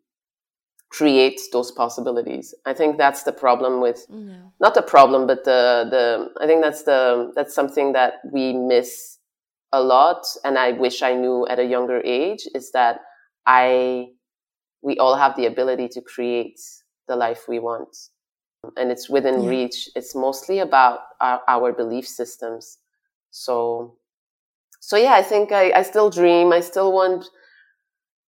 [0.91, 2.55] create those possibilities.
[2.67, 4.53] I think that's the problem with no.
[4.61, 9.19] not the problem, but the the I think that's the that's something that we miss
[9.73, 13.01] a lot, and I wish I knew at a younger age is that
[13.47, 14.09] I
[14.83, 16.61] we all have the ability to create
[17.09, 17.97] the life we want.
[18.77, 19.51] And it's within yeah.
[19.51, 19.89] reach.
[19.95, 22.79] It's mostly about our, our, belief systems.
[23.31, 23.97] So,
[24.81, 26.53] so yeah, I think I, I still dream.
[26.53, 27.27] I still want,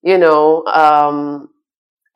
[0.01, 1.49] you know, um,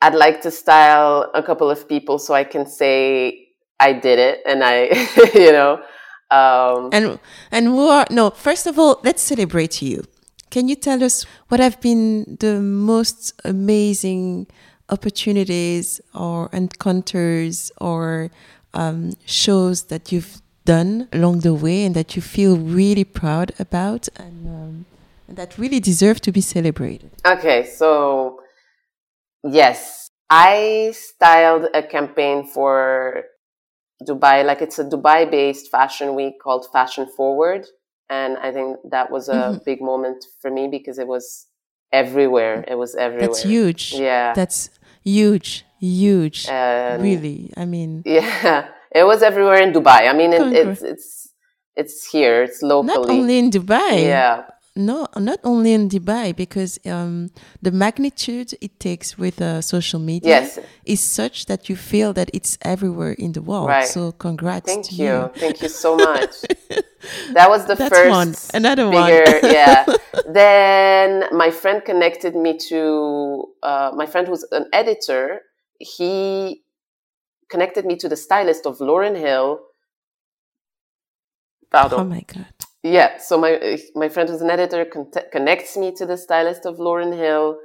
[0.01, 3.47] I'd like to style a couple of people so I can say
[3.79, 4.89] I did it and I,
[5.33, 5.81] you know,
[6.29, 7.19] um, and
[7.51, 8.31] and who are no?
[8.31, 10.03] First of all, let's celebrate you.
[10.49, 14.47] Can you tell us what have been the most amazing
[14.89, 18.29] opportunities or encounters or
[18.73, 24.07] um, shows that you've done along the way and that you feel really proud about
[24.15, 24.85] and, um,
[25.29, 27.09] that really deserve to be celebrated?
[27.25, 28.39] Okay, so
[29.43, 33.23] yes, I styled a campaign for
[34.07, 37.65] Dubai, like it's a Dubai based fashion week called Fashion Forward
[38.09, 39.57] and I think that was a mm-hmm.
[39.65, 41.47] big moment for me because it was
[41.91, 42.63] everywhere.
[42.67, 43.27] It was everywhere.
[43.27, 43.93] That's huge.
[43.93, 44.69] Yeah, that's
[45.07, 46.47] huge, huge.
[46.49, 48.67] Um, really, I mean, yeah,
[48.99, 50.09] it was everywhere in Dubai.
[50.11, 51.07] I mean, it, it's it's
[51.75, 52.43] it's here.
[52.43, 52.93] It's locally.
[52.93, 54.03] Not only in Dubai.
[54.03, 54.43] Yeah.
[54.77, 57.31] No, not only in Dubai, because um,
[57.63, 60.59] the magnitude it takes with uh, social media yes.
[60.85, 63.69] is such that you feel that it's everywhere in the world.
[63.69, 63.87] Right.
[63.87, 65.05] So congrats Thank you.
[65.05, 65.31] you.
[65.35, 66.41] Thank you so much.
[67.33, 68.35] that was the That's first one.
[68.53, 69.51] Another bigger, one.
[69.51, 69.85] yeah.
[70.29, 75.41] Then my friend connected me to uh, my friend who's an editor.
[75.79, 76.63] He
[77.49, 79.61] connected me to the stylist of Lauryn Hill.
[81.71, 81.99] Pardon.
[81.99, 82.66] Oh my god.
[82.89, 86.77] Yeah, so my my friend who's an editor con- connects me to the stylist of
[86.77, 87.57] Lauryn Hill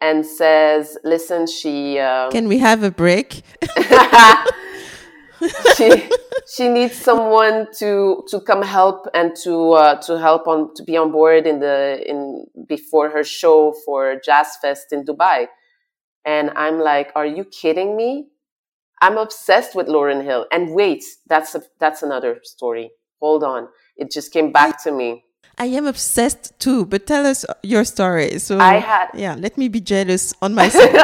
[0.00, 3.42] and says, "Listen, she um, Can we have a break?
[5.76, 6.10] she
[6.52, 10.96] she needs someone to to come help and to uh, to help on to be
[10.96, 15.46] on board in the in before her show for Jazz Fest in Dubai."
[16.24, 18.26] And I'm like, "Are you kidding me?
[19.00, 22.90] I'm obsessed with Lauryn Hill." And wait, that's a, that's another story.
[23.20, 25.24] Hold on it just came back to me.
[25.58, 28.38] I am obsessed too, but tell us your story.
[28.38, 30.90] So I had yeah, let me be jealous on myself.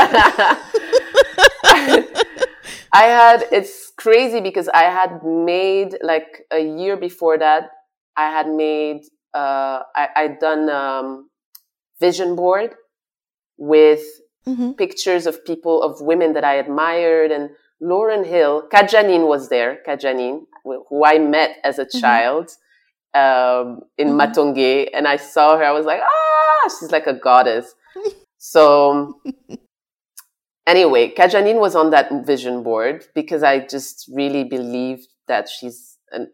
[2.95, 7.71] I had it's crazy because I had made like a year before that.
[8.17, 11.31] I had made uh, I I'd done um,
[11.99, 12.75] vision board
[13.57, 14.03] with
[14.47, 14.73] mm-hmm.
[14.73, 17.51] pictures of people of women that I admired and
[17.83, 19.79] Lauryn Hill, Kajanin was there.
[19.87, 21.99] Kajanin, who I met as a mm-hmm.
[21.99, 22.51] child
[23.15, 24.21] um, in mm-hmm.
[24.21, 25.65] Matonge, and I saw her.
[25.65, 27.75] I was like, ah, she's like a goddess.
[28.39, 29.21] so
[30.67, 36.31] anyway, Kajanin was on that vision board because I just really believed that she's an,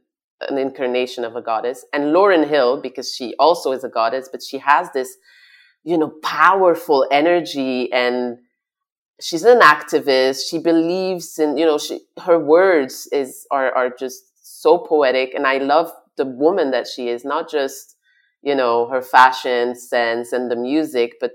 [0.49, 4.43] an incarnation of a goddess, and Lauryn Hill because she also is a goddess, but
[4.43, 5.17] she has this,
[5.85, 8.39] you know, powerful energy and
[9.21, 10.49] she's an activist.
[10.49, 14.23] She believes in, you know, she, her words is, are, are just
[14.61, 15.35] so poetic.
[15.35, 17.97] And I love the woman that she is, not just,
[18.43, 21.33] you know, her fashion sense and the music, but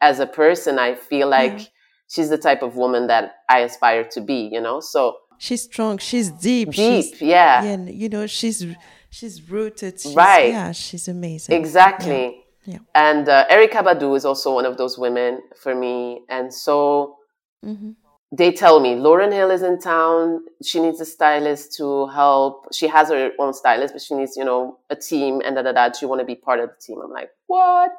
[0.00, 1.64] as a person, I feel like yeah.
[2.08, 4.80] she's the type of woman that I aspire to be, you know?
[4.80, 6.70] So she's strong, she's deep.
[6.70, 7.64] Deep, she's, yeah.
[7.64, 8.66] And, You know, she's,
[9.10, 10.00] she's rooted.
[10.00, 10.48] She's, right.
[10.48, 11.56] Yeah, she's amazing.
[11.56, 12.24] Exactly.
[12.24, 12.43] Yeah.
[12.64, 12.78] Yeah.
[12.94, 16.22] And uh, Erykah Badu is also one of those women for me.
[16.28, 17.16] And so,
[17.64, 17.92] mm-hmm
[18.36, 20.44] they tell me Lauryn Hill is in town.
[20.62, 22.66] She needs a stylist to help.
[22.72, 25.72] She has her own stylist, but she needs, you know, a team and da da
[25.72, 25.88] da.
[25.88, 26.98] Do you want to be part of the team?
[27.02, 27.92] I'm like, what?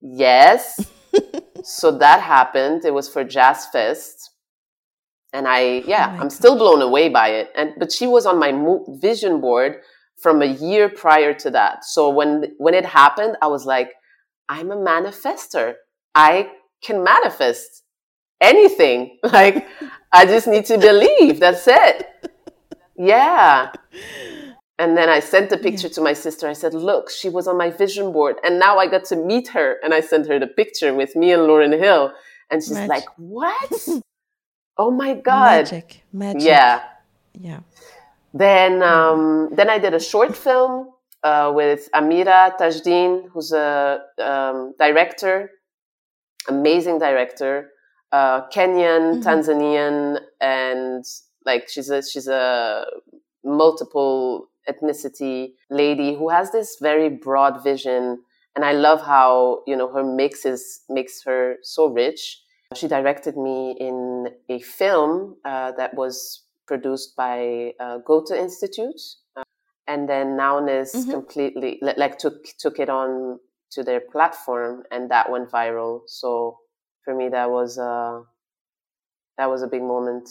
[0.00, 0.90] Yes.
[1.64, 2.84] so that happened.
[2.84, 4.30] It was for Jazz Fest.
[5.34, 7.50] And I, yeah, oh I'm still blown away by it.
[7.54, 8.52] And, but she was on my
[9.00, 9.80] vision board
[10.22, 11.84] from a year prior to that.
[11.84, 13.92] So when, when it happened, I was like,
[14.48, 15.74] I'm a manifester.
[16.14, 16.50] I
[16.82, 17.82] can manifest
[18.40, 19.18] anything.
[19.32, 19.66] Like,
[20.12, 21.40] I just need to believe.
[21.40, 22.08] That's it.
[22.96, 23.70] Yeah.
[24.78, 26.48] And then I sent the picture to my sister.
[26.48, 28.36] I said, Look, she was on my vision board.
[28.44, 29.76] And now I got to meet her.
[29.82, 32.12] And I sent her the picture with me and Lauryn Hill.
[32.50, 32.88] And she's Magic.
[32.88, 33.88] like, What?
[34.78, 35.64] oh my God.
[35.64, 36.02] Magic.
[36.12, 36.42] Magic.
[36.42, 36.82] Yeah.
[37.34, 37.60] Yeah.
[38.34, 40.90] Then, um, then I did a short film
[41.22, 45.50] uh, with Amirah Tajdin, who's a um, director,
[46.48, 47.70] amazing director
[48.12, 49.28] uh, Kenyan, mm-hmm.
[49.28, 51.04] Tanzanian, and
[51.44, 52.84] like she's a she's a
[53.44, 58.22] multiple ethnicity lady who has this very broad vision.
[58.56, 62.42] And I love how you know her mix is makes her so rich.
[62.74, 69.00] She directed me in a film uh, that was produced by uh, Goethe Institute,
[69.36, 69.42] uh,
[69.88, 71.10] and then Nowness mm-hmm.
[71.10, 73.40] completely like took took it on
[73.72, 76.02] to their platform, and that went viral.
[76.06, 76.58] So
[77.08, 78.22] for me that was a
[79.38, 80.28] that was a big moment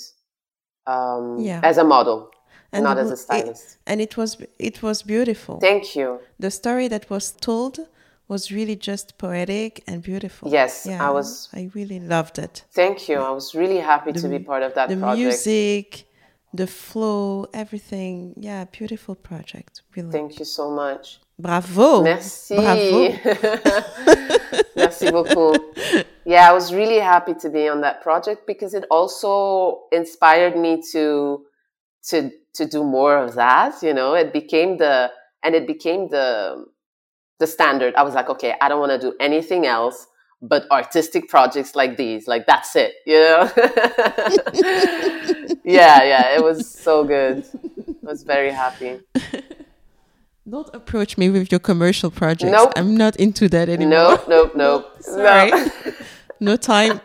[0.85, 1.61] um, yeah.
[1.63, 2.29] as a model
[2.71, 6.51] and not as a stylist it, and it was it was beautiful thank you the
[6.51, 7.79] story that was told
[8.27, 13.07] was really just poetic and beautiful yes yeah, i was i really loved it thank
[13.09, 15.19] you i was really happy the, to be part of that the project.
[15.23, 16.05] music
[16.53, 18.33] the flow everything.
[18.37, 20.11] Yeah beautiful project really.
[20.11, 21.19] Thank you so much.
[21.39, 22.01] Bravo.
[22.03, 22.55] Merci.
[22.55, 23.09] Bravo.
[24.75, 25.57] Merci beaucoup.
[26.25, 30.81] Yeah, I was really happy to be on that project because it also inspired me
[30.93, 31.45] to
[32.09, 33.81] to to do more of that.
[33.83, 35.11] You know, it became the
[35.43, 36.65] and it became the
[37.39, 37.93] the standard.
[37.95, 40.07] I was like, okay, I don't want to do anything else
[40.41, 42.27] but artistic projects like these.
[42.27, 42.93] Like that's it.
[43.05, 43.51] You know?
[45.63, 46.35] yeah, yeah.
[46.35, 47.45] It was so good.
[47.87, 48.99] I was very happy.
[50.49, 52.53] Don't approach me with your commercial projects.
[52.53, 52.71] Nope.
[52.77, 53.89] I'm not into that anymore.
[53.89, 54.95] Nope, nope, nope.
[55.01, 55.49] Sorry.
[55.51, 55.67] No.
[56.39, 57.01] no time.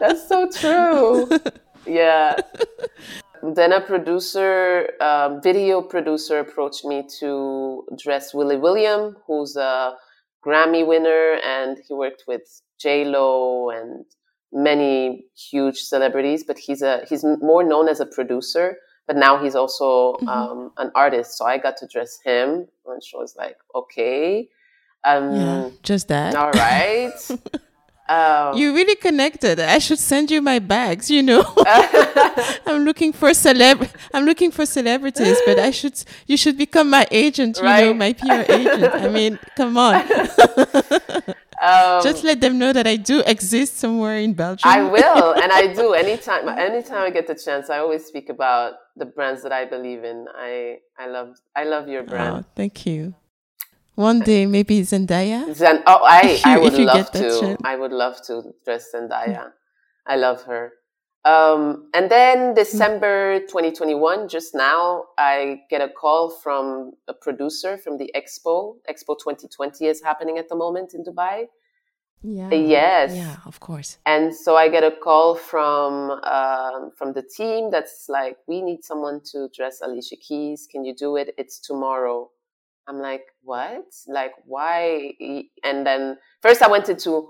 [0.00, 1.28] That's so true.
[1.86, 2.34] Yeah.
[3.42, 9.94] then a producer, um, video producer, approached me to dress Willy William, who's a
[10.44, 14.04] Grammy winner, and he worked with J Lo and
[14.52, 16.44] many huge celebrities.
[16.44, 18.76] But he's a he's more known as a producer.
[19.06, 20.28] But now he's also mm-hmm.
[20.28, 24.48] um, an artist, so I got to dress him, and she was like, "Okay,
[25.04, 26.34] um, yeah, just that.
[26.34, 27.12] All right."
[28.06, 29.58] Um, you really connected.
[29.58, 31.10] I should send you my bags.
[31.10, 31.42] You know,
[32.66, 33.90] I'm looking for celeb.
[34.12, 35.94] I'm looking for celebrities, but I should.
[36.26, 37.56] You should become my agent.
[37.56, 37.86] You right?
[37.86, 38.94] know, my PR agent.
[38.94, 40.04] I mean, come on.
[41.64, 44.68] Um, Just let them know that I do exist somewhere in Belgium.
[44.68, 45.94] I will, and I do.
[46.04, 50.04] Anytime, anytime I get the chance, I always speak about the brands that I believe
[50.04, 50.26] in.
[50.36, 52.44] I, I love, I love your brand.
[52.44, 53.14] Oh, thank you.
[53.94, 55.54] One day, maybe Zendaya.
[55.54, 57.56] Zen- oh, I, I would love to.
[57.64, 59.52] I would love to dress Zendaya.
[60.06, 60.72] I love her.
[61.24, 67.96] Um, and then December 2021, just now, I get a call from a producer from
[67.96, 68.76] the Expo.
[68.90, 71.46] Expo 2020 is happening at the moment in Dubai.
[72.22, 72.50] Yeah.
[72.50, 73.14] Yes.
[73.14, 73.98] Yeah, of course.
[74.04, 78.82] And so I get a call from um, from the team that's like, we need
[78.82, 80.66] someone to dress Alicia Keys.
[80.70, 81.34] Can you do it?
[81.38, 82.30] It's tomorrow.
[82.88, 83.86] I'm like, what?
[84.06, 85.12] Like, why?
[85.62, 87.28] And then first I went into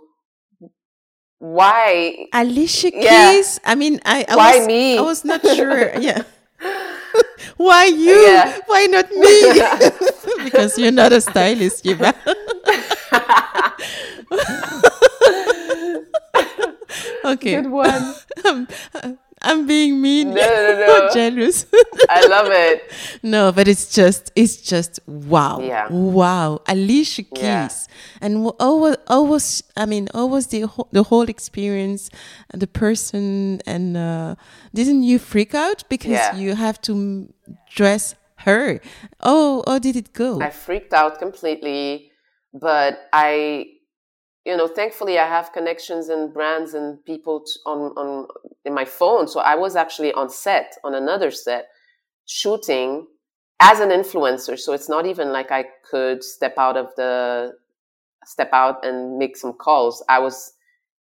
[1.39, 3.03] why Alicia Keys.
[3.05, 3.43] Yeah.
[3.65, 4.99] I mean, I, I why was, me?
[4.99, 5.95] I was not sure.
[6.01, 6.23] yeah.
[7.57, 8.19] why you?
[8.27, 8.59] Yeah.
[8.67, 9.61] Why not me?
[10.45, 11.97] because you're not a stylist, you
[17.25, 17.63] okay.
[17.63, 18.15] Good one.
[18.45, 18.69] Um,
[19.45, 20.31] I'm being mean.
[20.31, 21.11] No, no, no.
[21.13, 21.67] jealous.
[22.09, 22.91] I love it.
[23.23, 25.61] No, but it's just, it's just wow.
[25.61, 25.89] Yeah.
[25.91, 26.61] Wow.
[26.67, 27.43] Alicia Keys.
[27.43, 27.71] Yeah.
[28.21, 32.11] And always, always, I mean, always the whole, the whole experience,
[32.53, 34.35] the person, and uh,
[34.75, 36.37] didn't you freak out because yeah.
[36.37, 37.33] you have to
[37.71, 38.81] dress her?
[39.21, 40.41] Oh, how did it go?
[40.41, 42.11] I freaked out completely,
[42.53, 43.74] but I
[44.45, 48.29] you know, thankfully I have connections and brands and people on, on
[48.65, 49.27] in my phone.
[49.27, 51.69] So I was actually on set, on another set,
[52.27, 53.07] shooting
[53.61, 54.59] as an influencer.
[54.59, 57.53] So it's not even like I could step out of the,
[58.27, 60.05] step out and make some calls.
[60.09, 60.53] I was,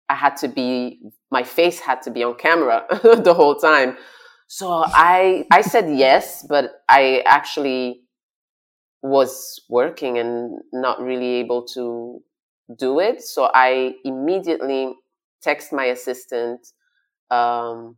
[0.08, 1.00] I had to be,
[1.30, 3.98] my face had to be on camera the whole time.
[4.46, 8.02] So I, I said yes, but I actually
[9.02, 12.22] was working and not really able to
[12.78, 13.22] do it.
[13.22, 14.94] So I immediately
[15.42, 16.66] text my assistant
[17.30, 17.96] um,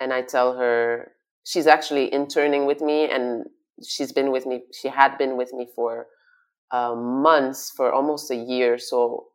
[0.00, 1.12] and I tell her
[1.44, 3.46] she's actually interning with me and
[3.86, 6.06] she's been with me, she had been with me for
[6.70, 8.78] uh, months, for almost a year.
[8.78, 9.26] So,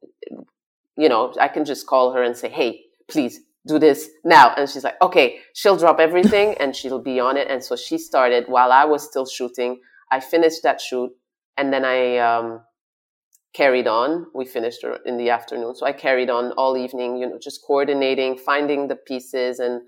[0.98, 4.54] you know, I can just call her and say, hey, please do this now.
[4.56, 7.50] And she's like, okay, she'll drop everything and she'll be on it.
[7.50, 9.80] And so she started while I was still shooting.
[10.12, 11.12] I finished that shoot
[11.58, 12.62] and then I, um,
[13.56, 14.28] carried on.
[14.34, 15.76] We finished in the afternoon.
[15.76, 19.82] So I carried on all evening, you know, just coordinating, finding the pieces and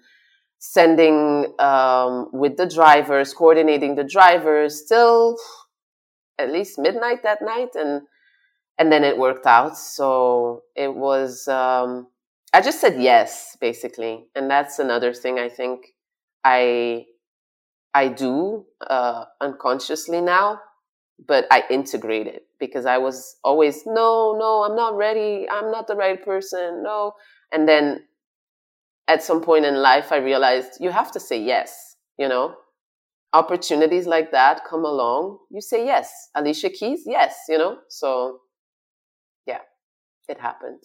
[0.60, 5.36] sending um, with the drivers, coordinating the drivers till
[6.40, 7.70] at least midnight that night.
[7.76, 8.04] And,
[8.78, 9.78] and then it worked out.
[9.78, 12.08] So it was, um,
[12.54, 14.26] I just said yes, basically.
[14.36, 15.88] And that's another thing I think
[16.44, 17.06] I,
[17.94, 20.62] I do uh, unconsciously now
[21.26, 25.48] but I integrated because I was always, no, no, I'm not ready.
[25.50, 26.84] I'm not the right person.
[26.84, 27.14] No.
[27.52, 28.04] And then
[29.08, 32.56] at some point in life, I realized you have to say yes, you know?
[33.34, 36.30] Opportunities like that come along, you say yes.
[36.36, 37.78] Alicia Keys, yes, you know?
[37.90, 38.40] So,
[39.46, 39.62] yeah,
[40.28, 40.84] it happened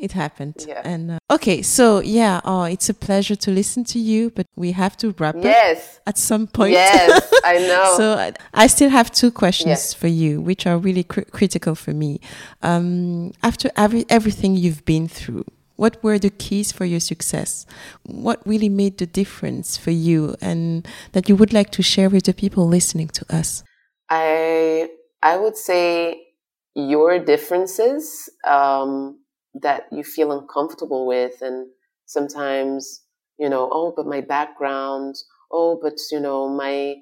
[0.00, 0.64] it happened.
[0.66, 0.80] Yeah.
[0.84, 4.72] And uh, okay, so yeah, oh, it's a pleasure to listen to you, but we
[4.72, 5.98] have to wrap yes.
[5.98, 6.72] up at some point.
[6.72, 7.94] Yes, I know.
[7.96, 9.94] so I, I, still have two questions yes.
[9.94, 12.20] for you, which are really cr- critical for me.
[12.62, 15.44] Um, after every everything you've been through,
[15.76, 17.66] what were the keys for your success?
[18.04, 22.24] What really made the difference for you, and that you would like to share with
[22.24, 23.62] the people listening to us?
[24.08, 24.88] I
[25.22, 26.26] I would say
[26.74, 28.30] your differences.
[28.46, 29.19] Um,
[29.54, 31.68] that you feel uncomfortable with and
[32.06, 33.02] sometimes
[33.38, 35.16] you know oh but my background
[35.52, 36.94] oh but you know my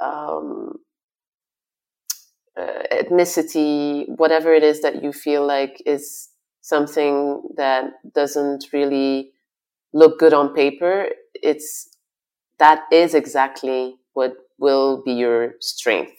[0.00, 0.74] um,
[2.56, 6.28] uh, ethnicity whatever it is that you feel like is
[6.60, 9.32] something that doesn't really
[9.94, 11.90] look good on paper it's
[12.58, 16.16] that is exactly what will be your strength.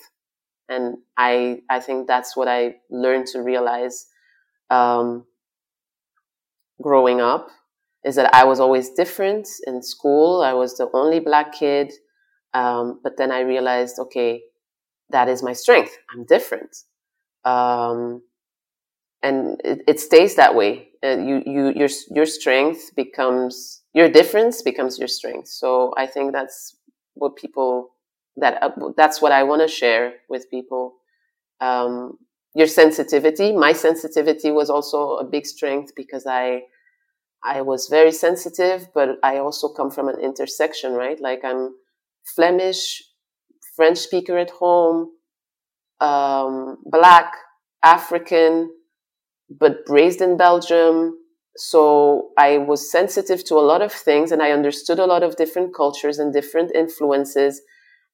[0.69, 4.07] And i i think that's what i learned to realize
[4.69, 5.25] um,
[6.81, 7.49] growing up
[8.03, 10.41] is that I was always different in school.
[10.41, 11.93] I was the only black kid.
[12.53, 14.41] Um, but then I realized, okay,
[15.09, 15.97] that is my strength.
[16.11, 16.75] I'm different.
[17.45, 18.23] Um,
[19.23, 20.89] and it, it, stays that way.
[21.03, 25.47] Uh, you, you, your, your strength becomes, your difference becomes your strength.
[25.47, 26.75] So I think that's
[27.13, 27.91] what people,
[28.37, 30.95] that, uh, that's what I want to share with people.
[31.59, 32.17] Um,
[32.53, 36.63] your sensitivity, my sensitivity was also a big strength because I,
[37.43, 41.19] I was very sensitive, but I also come from an intersection, right?
[41.19, 41.75] Like I'm
[42.23, 43.01] Flemish,
[43.75, 45.09] French speaker at home,
[45.99, 47.33] um, black,
[47.83, 48.71] African,
[49.49, 51.17] but raised in Belgium.
[51.57, 55.35] So I was sensitive to a lot of things and I understood a lot of
[55.35, 57.61] different cultures and different influences.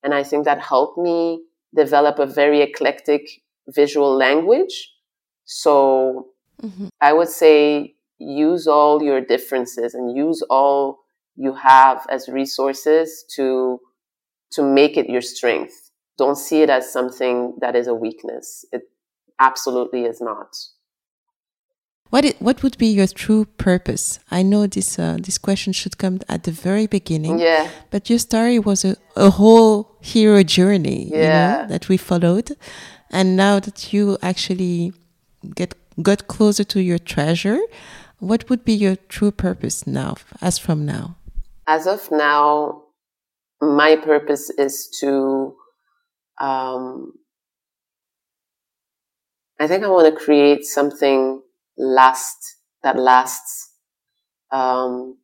[0.04, 1.44] And I think that helped me
[1.76, 3.28] develop a very eclectic
[3.68, 4.94] visual language.
[5.46, 6.30] So
[6.62, 6.88] mm-hmm.
[7.02, 11.00] I would say use all your differences and use all
[11.36, 13.80] you have as resources to
[14.52, 18.84] to make it your strength don't see it as something that is a weakness it
[19.40, 20.48] absolutely is not
[22.10, 24.20] what it, what would be your true purpose?
[24.32, 27.40] I know this uh, this question should come at the very beginning.
[27.40, 27.70] Yeah.
[27.92, 31.18] But your story was a, a whole hero journey, yeah.
[31.18, 32.56] you know, that we followed,
[33.12, 34.94] and now that you actually
[35.54, 37.60] get got closer to your treasure,
[38.20, 41.16] what would be your true purpose now, as from now?
[41.68, 42.84] As of now,
[43.62, 45.56] my purpose is to,
[46.40, 47.14] um,
[49.60, 51.42] I think I want to create something
[51.78, 52.38] last
[52.84, 53.72] that lasts.
[54.52, 55.18] Um,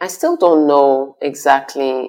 [0.00, 2.08] I still don't know exactly.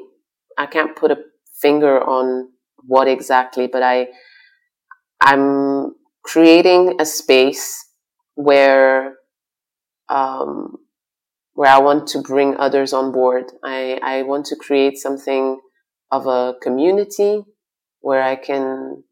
[0.57, 1.17] I can't put a
[1.59, 2.49] finger on
[2.87, 4.07] what exactly, but I,
[5.21, 7.85] I'm creating a space
[8.35, 9.15] where
[10.11, 10.77] um,
[11.53, 13.45] where I want to bring others on board.
[13.63, 15.59] I, I want to create something
[16.11, 17.43] of a community
[18.01, 19.03] where I can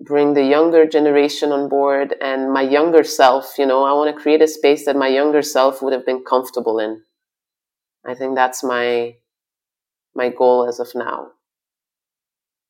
[0.00, 3.58] bring the younger generation on board and my younger self.
[3.58, 6.24] You know, I want to create a space that my younger self would have been
[6.24, 7.02] comfortable in.
[8.04, 9.16] I think that's my
[10.14, 11.28] my goal as of now.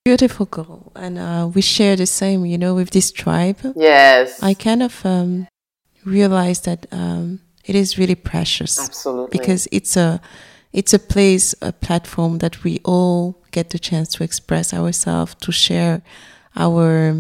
[0.05, 2.45] Beautiful goal, and uh, we share the same.
[2.45, 3.61] You know, with this tribe.
[3.77, 5.47] Yes, I kind of um,
[6.05, 8.79] realize that um, it is really precious.
[8.79, 9.39] Absolutely.
[9.39, 10.21] Because it's a
[10.73, 15.53] it's a place, a platform that we all get the chance to express ourselves, to
[15.53, 16.03] share
[16.57, 17.15] our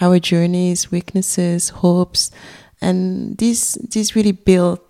[0.00, 2.30] our journeys, weaknesses, hopes,
[2.80, 4.80] and this this really build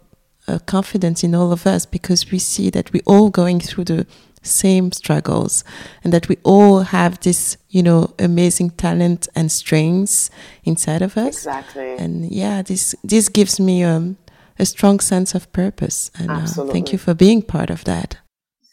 [0.46, 4.06] a confidence in all of us because we see that we're all going through the
[4.44, 5.64] same struggles
[6.02, 10.30] and that we all have this you know amazing talent and strengths
[10.64, 11.38] inside of us.
[11.38, 11.96] Exactly.
[11.96, 14.16] And yeah this this gives me um,
[14.58, 18.18] a strong sense of purpose and uh, thank you for being part of that.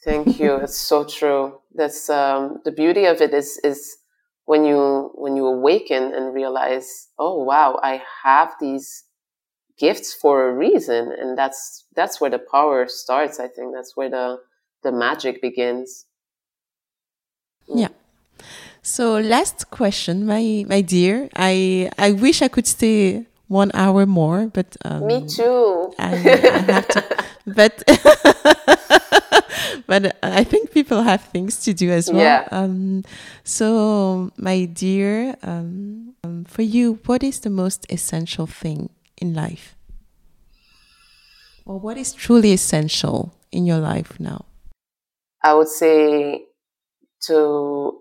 [0.04, 0.56] Thank you.
[0.64, 1.60] It's so true.
[1.74, 3.98] That's um, the beauty of it is is
[4.46, 9.06] when you when you awaken and realize oh wow i have these
[9.80, 13.74] gifts for a reason and that's that's where the power starts i think.
[13.74, 14.38] That's where the
[14.84, 16.06] the magic begins.
[17.68, 17.90] Yeah.
[18.82, 21.30] So last question, my my dear.
[21.36, 25.94] I I wish I could stay one hour more, but um, me too.
[26.00, 26.16] I, I
[26.72, 27.04] have to,
[27.56, 27.84] but
[29.88, 32.22] but I think people have things to do as well.
[32.22, 32.48] Yeah.
[32.52, 33.04] Um,
[33.44, 39.76] so my dear, um, um, for you, what is the most essential thing in life,
[41.66, 44.46] or what is truly essential in your life now?
[45.44, 46.46] I would say
[47.28, 48.00] to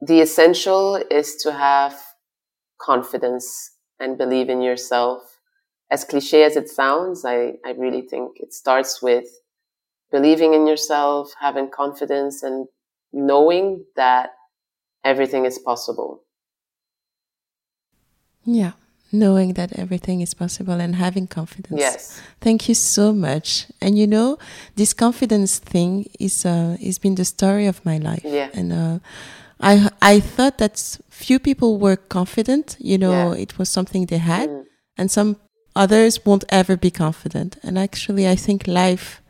[0.00, 2.00] the essential is to have
[2.80, 5.38] confidence and believe in yourself.
[5.90, 9.26] As cliche as it sounds, I, I really think it starts with
[10.10, 12.68] believing in yourself, having confidence and
[13.12, 14.30] knowing that
[15.04, 16.22] everything is possible.
[18.44, 18.72] Yeah
[19.12, 21.80] knowing that everything is possible and having confidence.
[21.80, 22.22] Yes.
[22.40, 23.66] Thank you so much.
[23.80, 24.38] And you know,
[24.76, 28.24] this confidence thing is uh, has been the story of my life.
[28.24, 28.50] Yeah.
[28.54, 28.98] And uh,
[29.60, 32.76] I I thought that few people were confident.
[32.78, 33.42] You know, yeah.
[33.42, 34.64] it was something they had, mm.
[34.96, 35.36] and some
[35.74, 37.56] others won't ever be confident.
[37.62, 39.22] And actually, I think life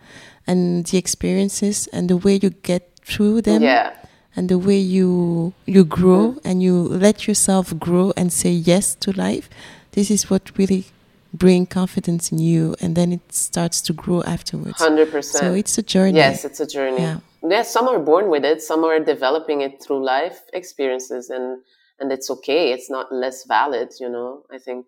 [0.46, 3.62] and the experiences and the way you get through them.
[3.62, 3.99] Yeah
[4.36, 6.40] and the way you you grow mm.
[6.44, 9.48] and you let yourself grow and say yes to life
[9.92, 10.84] this is what really
[11.32, 14.78] bring confidence in you and then it starts to grow afterwards.
[14.78, 16.18] 100% so it's a journey.
[16.18, 17.02] Yes it's a journey.
[17.02, 17.18] Yeah.
[17.48, 21.62] yeah some are born with it some are developing it through life experiences and
[22.00, 24.44] and it's okay it's not less valid you know?
[24.50, 24.86] I think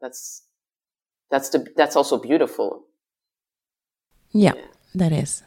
[0.00, 0.42] that's
[1.30, 2.84] that's the that's also beautiful.
[4.32, 4.62] Yeah, yeah,
[4.94, 5.42] that is.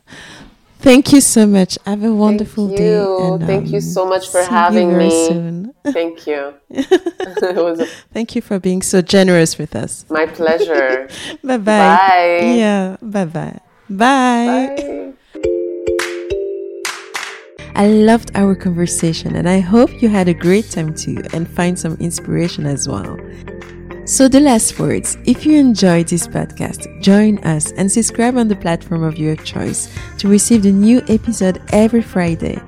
[0.80, 1.78] Thank you so much.
[1.86, 2.96] Have a wonderful Thank day.
[3.04, 5.10] And, Thank um, you so much for having me.
[5.28, 5.74] Soon.
[5.88, 6.54] Thank you.
[6.74, 10.06] a- Thank you for being so generous with us.
[10.10, 11.10] My pleasure.
[11.44, 11.64] bye bye.
[11.64, 12.40] Bye.
[12.56, 12.96] Yeah.
[13.02, 13.60] Bye bye.
[13.90, 14.76] Bye.
[14.78, 15.14] Bye.
[17.76, 21.78] I loved our conversation and I hope you had a great time too and find
[21.78, 23.18] some inspiration as well.
[24.10, 28.56] So, the last words if you enjoyed this podcast, join us and subscribe on the
[28.56, 29.88] platform of your choice
[30.18, 32.60] to receive the new episode every Friday.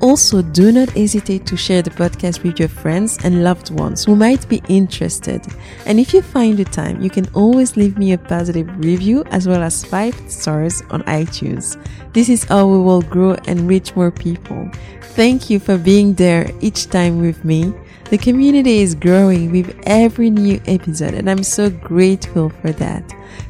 [0.00, 4.16] Also, do not hesitate to share the podcast with your friends and loved ones who
[4.16, 5.40] might be interested.
[5.86, 9.46] And if you find the time, you can always leave me a positive review as
[9.46, 11.80] well as five stars on iTunes.
[12.12, 14.68] This is how we will grow and reach more people.
[15.14, 17.72] Thank you for being there each time with me.
[18.10, 23.04] The community is growing with every new episode, and I'm so grateful for that.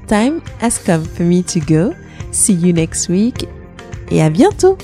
[0.09, 1.95] Time has come for me to go.
[2.33, 3.45] See you next week,
[4.11, 4.77] et à bientôt!